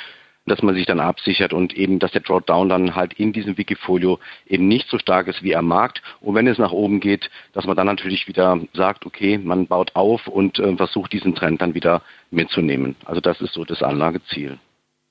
dass 0.50 0.62
man 0.62 0.74
sich 0.74 0.86
dann 0.86 1.00
absichert 1.00 1.52
und 1.52 1.76
eben, 1.76 1.98
dass 1.98 2.12
der 2.12 2.22
Drawdown 2.22 2.68
dann 2.68 2.94
halt 2.94 3.14
in 3.14 3.32
diesem 3.32 3.56
Wikifolio 3.56 4.18
eben 4.46 4.68
nicht 4.68 4.88
so 4.88 4.98
stark 4.98 5.28
ist 5.28 5.42
wie 5.42 5.54
am 5.54 5.66
Markt. 5.66 6.02
Und 6.20 6.34
wenn 6.34 6.46
es 6.46 6.58
nach 6.58 6.72
oben 6.72 7.00
geht, 7.00 7.30
dass 7.52 7.66
man 7.66 7.76
dann 7.76 7.86
natürlich 7.86 8.26
wieder 8.26 8.58
sagt, 8.74 9.06
okay, 9.06 9.38
man 9.38 9.66
baut 9.66 9.94
auf 9.94 10.26
und 10.26 10.58
äh, 10.58 10.76
versucht 10.76 11.12
diesen 11.12 11.34
Trend 11.34 11.62
dann 11.62 11.74
wieder 11.74 12.02
mitzunehmen. 12.30 12.96
Also 13.04 13.20
das 13.20 13.40
ist 13.40 13.54
so 13.54 13.64
das 13.64 13.82
Anlageziel. 13.82 14.58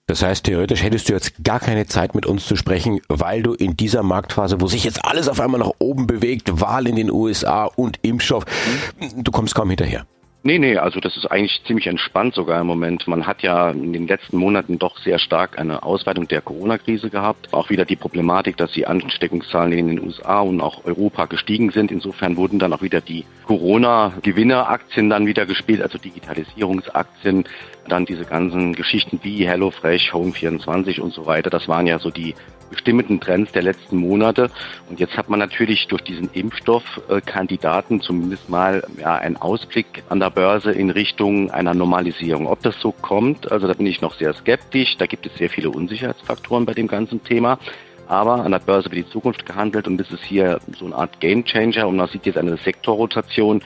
Das 0.08 0.24
heißt, 0.24 0.46
theoretisch 0.46 0.82
hättest 0.82 1.08
du 1.08 1.14
jetzt 1.14 1.44
gar 1.44 1.60
keine 1.60 1.86
Zeit 1.86 2.16
mit 2.16 2.26
uns 2.26 2.48
zu 2.48 2.56
sprechen, 2.56 3.00
weil 3.10 3.44
du 3.44 3.54
in 3.54 3.78
dieser 3.78 4.02
Marktphase, 4.02 4.60
wo 4.60 4.66
sich 4.66 4.84
jetzt 4.84 5.06
alles 5.06 5.30
auf 5.30 5.40
einmal 5.40 5.60
nach 5.60 5.72
oben 5.78 6.08
bewegt, 6.08 6.60
Wahl 6.60 6.88
in 6.88 6.96
den 6.96 7.12
USA 7.12 7.66
und 7.66 8.00
Impfstoff, 8.02 8.46
mhm. 9.00 9.24
du 9.24 9.32
kommst 9.32 9.54
kaum 9.54 9.70
hinterher. 9.70 10.06
Nee, 10.42 10.58
nee, 10.58 10.78
also 10.78 11.02
das 11.02 11.18
ist 11.18 11.26
eigentlich 11.26 11.62
ziemlich 11.66 11.88
entspannt 11.88 12.34
sogar 12.34 12.62
im 12.62 12.68
Moment. 12.68 13.08
Man 13.10 13.28
hat 13.28 13.42
ja 13.42 13.72
in 13.72 13.92
den 13.92 14.08
letzten 14.08 14.38
Monaten 14.38 14.80
doch 14.80 14.98
sehr 15.00 15.20
stark 15.20 15.60
eine 15.60 15.84
Ausweitung 15.84 16.30
der 16.30 16.40
Corona-Krise 16.40 17.10
gehabt. 17.10 17.54
Auch 17.54 17.70
wieder 17.70 17.84
die 17.84 17.98
Problematik, 17.98 18.56
dass 18.56 18.72
die 18.72 18.88
Ansteckungszahlen 18.88 19.74
in 19.74 19.88
den 19.88 20.02
USA 20.02 20.40
und 20.40 20.62
auch 20.62 20.86
Europa 20.86 21.26
gestiegen 21.26 21.72
sind. 21.72 21.92
Insofern 21.92 22.38
wurden 22.38 22.58
dann 22.58 22.72
auch 22.72 22.82
wieder 22.82 23.02
die 23.02 23.26
Corona-Gewinneraktien 23.48 25.10
dann 25.10 25.26
wieder 25.26 25.46
gespielt, 25.46 25.82
also 25.82 25.98
Digitalisierungsaktien. 25.98 27.44
Dann 27.90 28.06
diese 28.06 28.26
ganzen 28.26 28.74
Geschichten 28.74 29.20
wie 29.24 29.46
HelloFresh, 29.48 30.14
Home24 30.14 31.02
und 31.02 31.14
so 31.14 31.26
weiter. 31.26 31.50
Das 31.50 31.68
waren 31.68 31.88
ja 31.88 32.00
so 32.00 32.12
die 32.12 32.36
bestimmten 32.70 33.20
Trends 33.20 33.52
der 33.52 33.64
letzten 33.64 33.98
Monate. 33.98 34.50
Und 34.90 35.00
jetzt 35.00 35.18
hat 35.18 35.30
man 35.30 35.40
natürlich 35.40 35.88
durch 35.88 36.04
diesen 36.04 36.30
Impfstoffkandidaten 36.32 38.02
zumindest 38.02 38.50
mal 38.50 38.84
ja, 39.00 39.16
einen 39.16 39.38
Ausblick 39.38 40.04
an 40.10 40.20
der 40.20 40.30
Börse 40.30 40.72
in 40.72 40.90
Richtung 40.90 41.52
einer 41.52 41.74
Normalisierung. 41.74 42.48
Ob 42.48 42.62
das 42.62 42.80
so 42.80 42.92
kommt, 42.92 43.52
also 43.52 43.68
da 43.68 43.74
bin 43.74 43.88
ich 43.88 44.02
noch 44.02 44.14
sehr 44.16 44.34
skeptisch. 44.34 44.98
Da 44.98 45.08
gibt 45.08 45.26
es 45.26 45.36
sehr 45.36 45.50
viele 45.50 45.70
Unsicherheitsfaktoren 45.70 46.66
bei 46.66 46.74
dem 46.74 46.88
ganzen 46.88 47.24
Thema. 47.24 47.60
Aber 48.08 48.44
an 48.44 48.52
der 48.52 48.60
Börse 48.60 48.92
wird 48.92 49.06
die 49.06 49.12
Zukunft 49.12 49.46
gehandelt 49.46 49.88
und 49.88 50.00
das 50.00 50.10
ist 50.10 50.24
hier 50.24 50.60
so 50.80 50.86
eine 50.86 50.96
Art 50.96 51.20
Gamechanger 51.20 51.88
und 51.88 51.96
man 51.96 52.08
sieht 52.08 52.26
jetzt 52.26 52.40
eine 52.40 52.58
Sektorrotation 52.58 53.62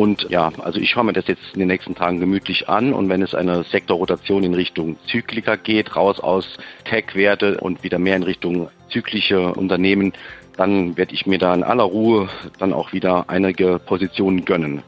und 0.00 0.30
ja, 0.30 0.50
also 0.62 0.80
ich 0.80 0.88
schaue 0.88 1.04
mir 1.04 1.12
das 1.12 1.26
jetzt 1.26 1.42
in 1.52 1.58
den 1.58 1.68
nächsten 1.68 1.94
Tagen 1.94 2.20
gemütlich 2.20 2.70
an 2.70 2.94
und 2.94 3.10
wenn 3.10 3.20
es 3.20 3.34
eine 3.34 3.64
Sektorrotation 3.64 4.44
in 4.44 4.54
Richtung 4.54 4.96
Zykliker 5.10 5.58
geht, 5.58 5.94
raus 5.94 6.18
aus 6.20 6.56
Tech-Werte 6.86 7.60
und 7.60 7.84
wieder 7.84 7.98
mehr 7.98 8.16
in 8.16 8.22
Richtung 8.22 8.70
zyklische 8.88 9.52
Unternehmen, 9.52 10.14
dann 10.56 10.96
werde 10.96 11.12
ich 11.12 11.26
mir 11.26 11.38
da 11.38 11.52
in 11.52 11.62
aller 11.62 11.82
Ruhe 11.82 12.30
dann 12.58 12.72
auch 12.72 12.94
wieder 12.94 13.26
einige 13.28 13.78
Positionen 13.78 14.46
gönnen. 14.46 14.82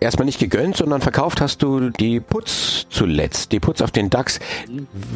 Erstmal 0.00 0.24
nicht 0.24 0.40
gegönnt, 0.40 0.78
sondern 0.78 1.02
verkauft 1.02 1.42
hast 1.42 1.62
du 1.62 1.90
die 1.90 2.18
Putz 2.18 2.86
zuletzt, 2.88 3.52
die 3.52 3.60
Putz 3.60 3.82
auf 3.82 3.90
den 3.90 4.08
DAX. 4.08 4.40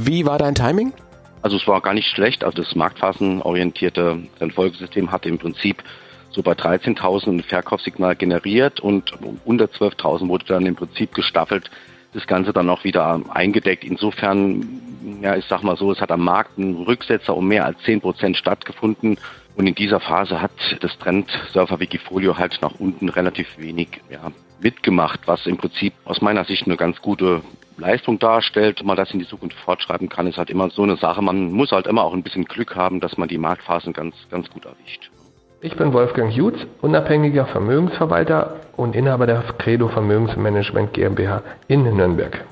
Wie 0.05 0.27
war 0.27 0.37
dein 0.37 0.55
Timing? 0.55 0.93
Also 1.41 1.57
es 1.57 1.67
war 1.67 1.81
gar 1.81 1.95
nicht 1.95 2.09
schlecht. 2.09 2.45
Also 2.45 2.63
das 2.63 2.75
marktphasenorientierte 2.75 4.19
Folgesystem 4.55 5.11
hatte 5.11 5.31
im 5.31 5.39
Prinzip 5.39 5.83
so 6.31 6.43
bei 6.43 6.53
13.000 6.53 7.29
ein 7.29 7.43
Verkaufssignal 7.43 8.17
generiert 8.17 8.81
und 8.81 9.13
unter 9.45 9.67
12.000 9.67 10.29
wurde 10.29 10.45
dann 10.47 10.67
im 10.67 10.77
Prinzip 10.77 11.15
gestaffelt 11.15 11.71
das 12.13 12.27
Ganze 12.27 12.53
dann 12.53 12.71
auch 12.71 12.85
wieder 12.85 13.21
eingedeckt. 13.31 13.85
Insofern, 13.85 15.21
ja, 15.21 15.37
ich 15.37 15.45
sag 15.45 15.63
mal 15.63 15.77
so, 15.77 15.93
es 15.93 16.01
hat 16.01 16.11
am 16.11 16.25
Markt 16.25 16.59
ein 16.59 16.75
Rücksetzer 16.75 17.37
um 17.37 17.47
mehr 17.47 17.65
als 17.65 17.79
10 17.83 18.01
Prozent 18.01 18.37
stattgefunden. 18.37 19.19
Und 19.57 19.67
in 19.67 19.75
dieser 19.75 20.01
Phase 20.01 20.41
hat 20.41 20.53
das 20.81 20.97
Trendsurfer 20.99 21.81
Wikifolio 21.81 22.39
halt 22.39 22.59
nach 22.63 22.75
unten 22.79 23.09
relativ 23.09 23.59
wenig 23.59 24.01
ja, 24.09 24.31
mitgemacht, 24.61 25.21
was 25.27 25.47
im 25.47 25.57
Prinzip 25.57 25.95
aus 26.05 26.21
meiner 26.21 26.45
Sicht 26.45 26.67
eine 26.67 26.77
ganz 26.77 27.03
gute 27.03 27.43
Leistung 27.77 28.19
darstellt. 28.19 28.85
Man 28.85 28.97
das 28.97 29.11
in 29.11 29.19
die 29.19 29.27
Zukunft 29.27 29.59
fortschreiben 29.59 30.09
kann, 30.09 30.29
ist 30.29 30.39
halt 30.39 30.51
immer 30.51 30.71
so 30.71 30.85
eine 30.85 30.97
Sache. 30.97 31.23
Man 31.23 31.53
muss 31.53 31.73
halt 31.73 31.87
immer 31.89 32.05
auch 32.05 32.15
ein 32.15 32.23
bisschen 32.23 32.45
Glück 32.45 32.77
haben, 32.77 33.01
dass 33.01 33.19
man 33.19 33.29
die 33.29 33.39
Marktphasen 33.39 33.93
ganz, 33.93 34.15
ganz 34.31 34.49
gut 34.49 34.65
erwischt. 34.65 35.11
Ich 35.61 35.77
bin 35.77 35.93
Wolfgang 35.93 36.33
Jutz, 36.33 36.57
unabhängiger 36.83 37.47
Vermögensverwalter 37.47 38.61
und 38.77 38.95
Inhaber 38.95 39.27
der 39.27 39.43
Credo 39.59 39.89
Vermögensmanagement 39.89 40.93
GmbH 40.93 41.43
in 41.67 41.83
Nürnberg. 41.83 42.45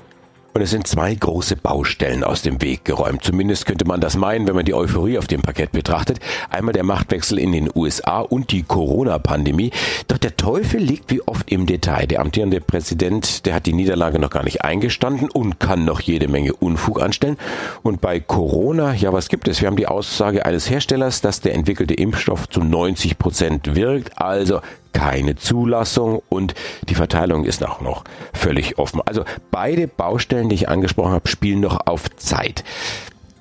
Und 0.57 0.63
es 0.63 0.71
sind 0.71 0.87
zwei 0.87 1.13
große 1.13 1.55
Baustellen 1.55 2.23
aus 2.23 2.41
dem 2.41 2.59
Weg 2.63 2.83
geräumt. 2.83 3.23
Zumindest 3.23 3.67
könnte 3.67 3.85
man 3.85 4.01
das 4.01 4.17
meinen, 4.17 4.47
wenn 4.47 4.55
man 4.55 4.65
die 4.65 4.73
Euphorie 4.73 5.19
auf 5.19 5.27
dem 5.27 5.43
Parkett 5.43 5.71
betrachtet. 5.71 6.19
Einmal 6.49 6.73
der 6.73 6.83
Machtwechsel 6.83 7.37
in 7.37 7.51
den 7.51 7.69
USA 7.75 8.21
und 8.21 8.51
die 8.51 8.63
Corona-Pandemie. 8.63 9.69
Doch 10.07 10.17
der 10.17 10.35
Teufel 10.35 10.81
liegt 10.81 11.11
wie 11.11 11.21
oft 11.21 11.51
im 11.51 11.67
Detail. 11.67 12.07
Der 12.07 12.21
amtierende 12.21 12.59
Präsident, 12.59 13.45
der 13.45 13.53
hat 13.53 13.67
die 13.67 13.73
Niederlage 13.73 14.17
noch 14.17 14.31
gar 14.31 14.43
nicht 14.43 14.63
eingestanden 14.63 15.29
und 15.29 15.59
kann 15.59 15.85
noch 15.85 15.99
jede 15.99 16.27
Menge 16.27 16.53
Unfug 16.53 17.03
anstellen. 17.03 17.37
Und 17.83 18.01
bei 18.01 18.19
Corona, 18.19 18.95
ja, 18.95 19.13
was 19.13 19.29
gibt 19.29 19.47
es? 19.47 19.61
Wir 19.61 19.67
haben 19.67 19.77
die 19.77 19.85
Aussage 19.85 20.43
eines 20.43 20.71
Herstellers, 20.71 21.21
dass 21.21 21.39
der 21.39 21.53
entwickelte 21.53 21.93
Impfstoff 21.93 22.49
zu 22.49 22.61
90 22.61 23.19
Prozent 23.19 23.75
wirkt. 23.75 24.19
Also 24.19 24.61
keine 24.97 25.35
Zulassung 25.35 26.23
und 26.27 26.55
die 26.89 26.95
Verteilung 26.95 27.45
ist 27.45 27.63
auch 27.63 27.81
noch 27.81 28.03
völlig 28.33 28.79
offen. 28.79 28.99
Also 29.05 29.25
beide 29.51 29.87
Baustellen, 29.87 30.49
die 30.49 30.55
ich 30.55 30.69
angesprochen 30.69 31.11
habe, 31.11 31.27
spielen 31.27 31.59
noch 31.59 31.85
auf 31.85 32.09
Zeit. 32.15 32.63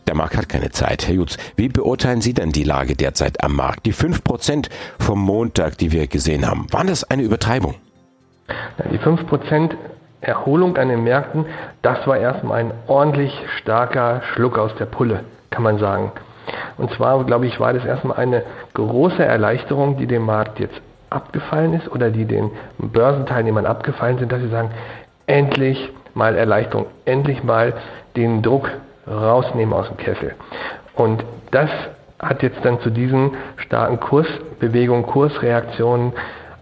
Der 0.06 0.14
Markt 0.14 0.36
hat 0.36 0.50
keine 0.50 0.70
Zeit. 0.70 1.08
Herr 1.08 1.14
Jutz, 1.14 1.38
wie 1.56 1.68
beurteilen 1.68 2.20
Sie 2.20 2.34
denn 2.34 2.50
die 2.50 2.62
Lage 2.62 2.94
derzeit 2.94 3.42
am 3.42 3.56
Markt? 3.56 3.86
Die 3.86 3.94
5% 3.94 4.68
vom 4.98 5.18
Montag, 5.18 5.78
die 5.78 5.92
wir 5.92 6.06
gesehen 6.08 6.46
haben, 6.46 6.66
waren 6.72 6.88
das 6.88 7.04
eine 7.04 7.22
Übertreibung? 7.22 7.74
Die 8.92 8.98
5% 8.98 9.76
Erholung 10.20 10.76
an 10.76 10.90
den 10.90 11.04
Märkten, 11.04 11.46
das 11.80 12.06
war 12.06 12.18
erstmal 12.18 12.60
ein 12.60 12.72
ordentlich 12.86 13.32
starker 13.62 14.20
Schluck 14.34 14.58
aus 14.58 14.74
der 14.78 14.86
Pulle, 14.86 15.24
kann 15.48 15.62
man 15.62 15.78
sagen. 15.78 16.12
Und 16.76 16.92
zwar, 16.92 17.24
glaube 17.24 17.46
ich, 17.46 17.58
war 17.58 17.72
das 17.72 17.84
erstmal 17.86 18.18
eine 18.18 18.42
große 18.74 19.24
Erleichterung, 19.24 19.96
die 19.96 20.06
dem 20.06 20.26
Markt 20.26 20.60
jetzt 20.60 20.80
abgefallen 21.10 21.74
ist 21.74 21.90
oder 21.90 22.10
die 22.10 22.24
den 22.24 22.50
Börsenteilnehmern 22.78 23.66
abgefallen 23.66 24.18
sind, 24.18 24.32
dass 24.32 24.40
sie 24.40 24.48
sagen, 24.48 24.70
endlich 25.26 25.90
mal 26.14 26.36
Erleichterung, 26.36 26.86
endlich 27.04 27.42
mal 27.44 27.74
den 28.16 28.42
Druck 28.42 28.70
rausnehmen 29.06 29.74
aus 29.74 29.88
dem 29.88 29.96
Kessel. 29.96 30.34
Und 30.94 31.24
das 31.50 31.70
hat 32.18 32.42
jetzt 32.42 32.64
dann 32.64 32.80
zu 32.80 32.90
diesen 32.90 33.32
starken 33.58 34.00
Kursbewegungen, 34.00 35.04
Kursreaktionen 35.04 36.12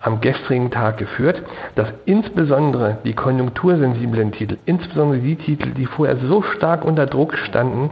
am 0.04 0.20
gestrigen 0.20 0.70
Tag 0.70 0.98
geführt, 0.98 1.42
dass 1.76 1.88
insbesondere 2.04 2.98
die 3.04 3.14
konjunktursensiblen 3.14 4.32
Titel, 4.32 4.58
insbesondere 4.66 5.20
die 5.20 5.36
Titel, 5.36 5.70
die 5.70 5.86
vorher 5.86 6.16
so 6.18 6.42
stark 6.42 6.84
unter 6.84 7.06
Druck 7.06 7.34
standen, 7.38 7.90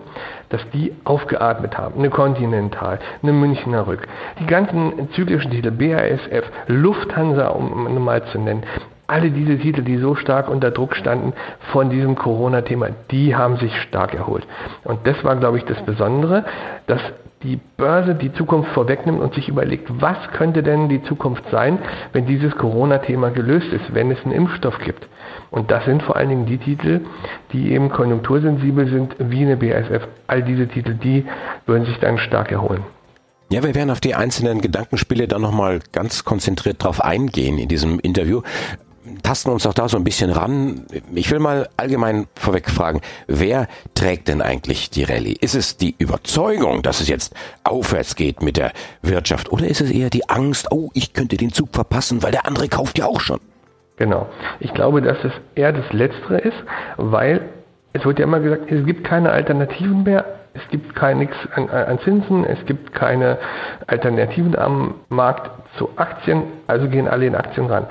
dass 0.51 0.61
die 0.75 0.93
aufgeatmet 1.05 1.79
haben. 1.79 1.99
Eine 1.99 2.11
Continental, 2.11 2.99
eine 3.23 3.33
Münchner 3.33 3.87
Rück, 3.87 4.07
die 4.39 4.47
ganzen 4.47 5.11
zyklischen 5.13 5.51
Titel, 5.51 5.71
BASF, 5.71 6.45
Lufthansa, 6.67 7.49
um 7.49 8.05
mal 8.05 8.23
zu 8.25 8.39
nennen, 8.39 8.63
alle 9.07 9.31
diese 9.31 9.59
Titel, 9.59 9.83
die 9.83 9.99
so 9.99 10.15
stark 10.15 10.49
unter 10.49 10.71
Druck 10.71 10.95
standen 10.97 11.33
von 11.73 11.91
diesem 11.91 12.15
Corona-Thema, 12.15 12.89
die 13.11 13.35
haben 13.35 13.57
sich 13.57 13.75
stark 13.83 14.15
erholt. 14.15 14.47
Und 14.85 15.07
das 15.07 15.23
war, 15.25 15.37
glaube 15.37 15.59
ich, 15.59 15.65
das 15.65 15.83
Besondere, 15.85 16.45
dass 16.87 17.01
die 17.43 17.61
Börse 17.77 18.15
die 18.15 18.33
Zukunft 18.33 18.71
vorwegnimmt 18.73 19.21
und 19.21 19.35
sich 19.35 19.49
überlegt, 19.49 19.89
was 20.01 20.17
könnte 20.33 20.63
denn 20.63 20.89
die 20.89 21.03
Zukunft 21.05 21.45
sein, 21.51 21.79
wenn 22.13 22.27
dieses 22.27 22.55
Corona-Thema 22.57 23.31
gelöst 23.31 23.73
ist, 23.73 23.95
wenn 23.95 24.11
es 24.11 24.23
einen 24.25 24.33
Impfstoff 24.33 24.79
gibt. 24.79 25.07
Und 25.51 25.71
das 25.71 25.85
sind 25.85 26.03
vor 26.03 26.17
allen 26.17 26.29
Dingen 26.29 26.47
die 26.47 26.59
Titel, 26.59 27.01
die 27.53 27.73
eben 27.73 27.91
konjunktursensibel 27.91 28.89
sind, 28.89 29.17
wie 29.19 29.43
eine 29.43 29.57
BASF. 29.57 30.07
All 30.27 30.43
diese 30.43 30.67
Titel, 30.67 30.95
die 30.95 31.27
würden 31.67 31.85
sich 31.85 31.99
dann 31.99 32.19
stark 32.19 32.51
erholen. 32.53 32.85
Ja, 33.53 33.63
wir 33.63 33.75
werden 33.75 33.91
auf 33.91 34.01
die 34.01 34.15
einzelnen 34.15 34.63
Gedankenspiele 34.63 35.29
dann 35.29 35.43
nochmal 35.43 35.81
ganz 35.93 36.25
konzentriert 36.25 36.83
drauf 36.83 37.05
eingehen 37.05 37.59
in 37.59 37.69
diesem 37.69 38.01
Interview 38.01 38.41
tasten 39.23 39.51
uns 39.51 39.67
auch 39.67 39.75
da 39.75 39.89
so 39.89 39.97
ein 39.97 40.05
bisschen 40.05 40.31
ran. 40.31 40.87
Ich 41.15 41.31
will 41.31 41.39
mal 41.39 41.69
allgemein 41.77 42.27
vorweg 42.35 42.71
fragen, 42.71 43.01
wer 43.27 43.69
trägt 43.95 44.29
denn 44.29 44.43
eigentlich 44.43 44.91
die 44.91 45.05
Rallye? 45.05 45.37
Ist 45.41 45.55
es 45.55 45.77
die 45.77 45.95
Überzeugung, 45.99 46.83
dass 46.83 47.01
es 47.01 47.09
jetzt 47.09 47.35
aufwärts 47.65 48.17
geht 48.17 48.43
mit 48.43 48.57
der 48.57 48.73
Wirtschaft 49.03 49.51
oder 49.51 49.67
ist 49.67 49.81
es 49.81 49.91
eher 49.91 50.11
die 50.11 50.29
Angst, 50.29 50.69
oh, 50.71 50.91
ich 50.95 51.13
könnte 51.13 51.37
den 51.37 51.53
Zug 51.53 51.71
verpassen, 51.73 52.23
weil 52.23 52.33
der 52.33 52.47
andere 52.47 52.69
kauft 52.69 52.99
ja 52.99 53.07
auch 53.07 53.21
schon? 53.21 53.41
Genau. 53.97 54.27
Ich 54.61 54.73
glaube, 54.75 55.03
dass 55.03 55.19
es 55.25 55.33
eher 55.55 55.73
das 55.73 55.93
Letztere 55.93 56.39
ist, 56.39 56.57
weil 56.97 57.43
es 57.93 58.05
wird 58.05 58.19
ja 58.19 58.25
immer 58.25 58.41
gesagt, 58.41 58.71
es 58.71 58.85
gibt 58.87 59.05
keine 59.05 59.31
Alternativen 59.31 60.03
mehr. 60.05 60.25
Es 60.55 60.63
gibt 60.71 60.95
kein 60.95 61.19
nichts 61.19 61.37
an, 61.55 61.71
an 61.71 61.99
Zinsen, 62.01 62.45
es 62.45 62.65
gibt 62.67 62.93
keine 62.93 63.39
Alternativen 63.87 64.55
am 64.57 64.97
Markt 65.09 65.51
zu 65.79 65.89
Aktien, 65.97 66.43
also 66.67 66.89
gehen 66.89 67.09
alle 67.09 67.27
in 67.27 67.35
Aktien 67.35 67.67
ran. 67.67 67.87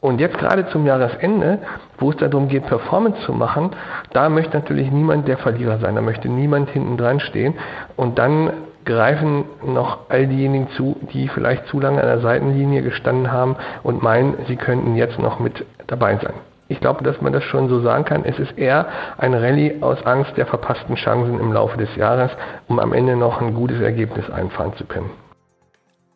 Und 0.00 0.18
jetzt 0.18 0.38
gerade 0.38 0.66
zum 0.68 0.86
Jahresende, 0.86 1.58
wo 1.98 2.10
es 2.10 2.16
darum 2.16 2.48
geht, 2.48 2.66
Performance 2.66 3.20
zu 3.22 3.32
machen, 3.32 3.70
da 4.12 4.30
möchte 4.30 4.56
natürlich 4.56 4.90
niemand 4.90 5.28
der 5.28 5.36
Verlierer 5.36 5.78
sein, 5.78 5.94
da 5.94 6.00
möchte 6.00 6.28
niemand 6.28 6.70
hinten 6.70 6.96
dran 6.96 7.20
stehen. 7.20 7.54
Und 7.96 8.18
dann 8.18 8.50
greifen 8.86 9.44
noch 9.62 9.98
all 10.08 10.26
diejenigen 10.26 10.68
zu, 10.70 10.96
die 11.12 11.28
vielleicht 11.28 11.66
zu 11.66 11.80
lange 11.80 12.00
an 12.00 12.06
der 12.06 12.20
Seitenlinie 12.20 12.82
gestanden 12.82 13.30
haben 13.30 13.56
und 13.82 14.02
meinen, 14.02 14.36
sie 14.48 14.56
könnten 14.56 14.96
jetzt 14.96 15.18
noch 15.18 15.38
mit 15.38 15.66
dabei 15.86 16.16
sein. 16.16 16.32
Ich 16.68 16.80
glaube, 16.80 17.04
dass 17.04 17.20
man 17.20 17.32
das 17.32 17.42
schon 17.44 17.68
so 17.68 17.80
sagen 17.80 18.04
kann. 18.04 18.24
Es 18.24 18.38
ist 18.38 18.56
eher 18.56 18.86
ein 19.18 19.34
Rallye 19.34 19.82
aus 19.82 20.06
Angst 20.06 20.36
der 20.36 20.46
verpassten 20.46 20.94
Chancen 20.94 21.40
im 21.40 21.52
Laufe 21.52 21.76
des 21.76 21.94
Jahres, 21.96 22.30
um 22.68 22.78
am 22.78 22.92
Ende 22.92 23.16
noch 23.16 23.42
ein 23.42 23.54
gutes 23.54 23.80
Ergebnis 23.80 24.30
einfahren 24.30 24.74
zu 24.76 24.84
können. 24.84 25.10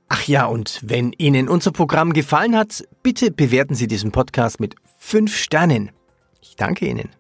Ach 0.08 0.22
ja, 0.26 0.46
und 0.46 0.80
wenn 0.84 1.12
Ihnen 1.12 1.48
unser 1.48 1.72
Programm 1.72 2.12
gefallen 2.12 2.56
hat, 2.56 2.84
bitte 3.02 3.30
bewerten 3.30 3.74
Sie 3.74 3.86
diesen 3.86 4.12
Podcast 4.12 4.60
mit 4.60 4.76
fünf 4.98 5.36
Sternen. 5.36 5.90
Ich 6.40 6.56
danke 6.56 6.86
Ihnen. 6.86 7.10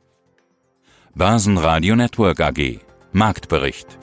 Börsenradio 1.14 1.96
Network 1.96 2.40
AG 2.40 2.80
Marktbericht 3.12 3.98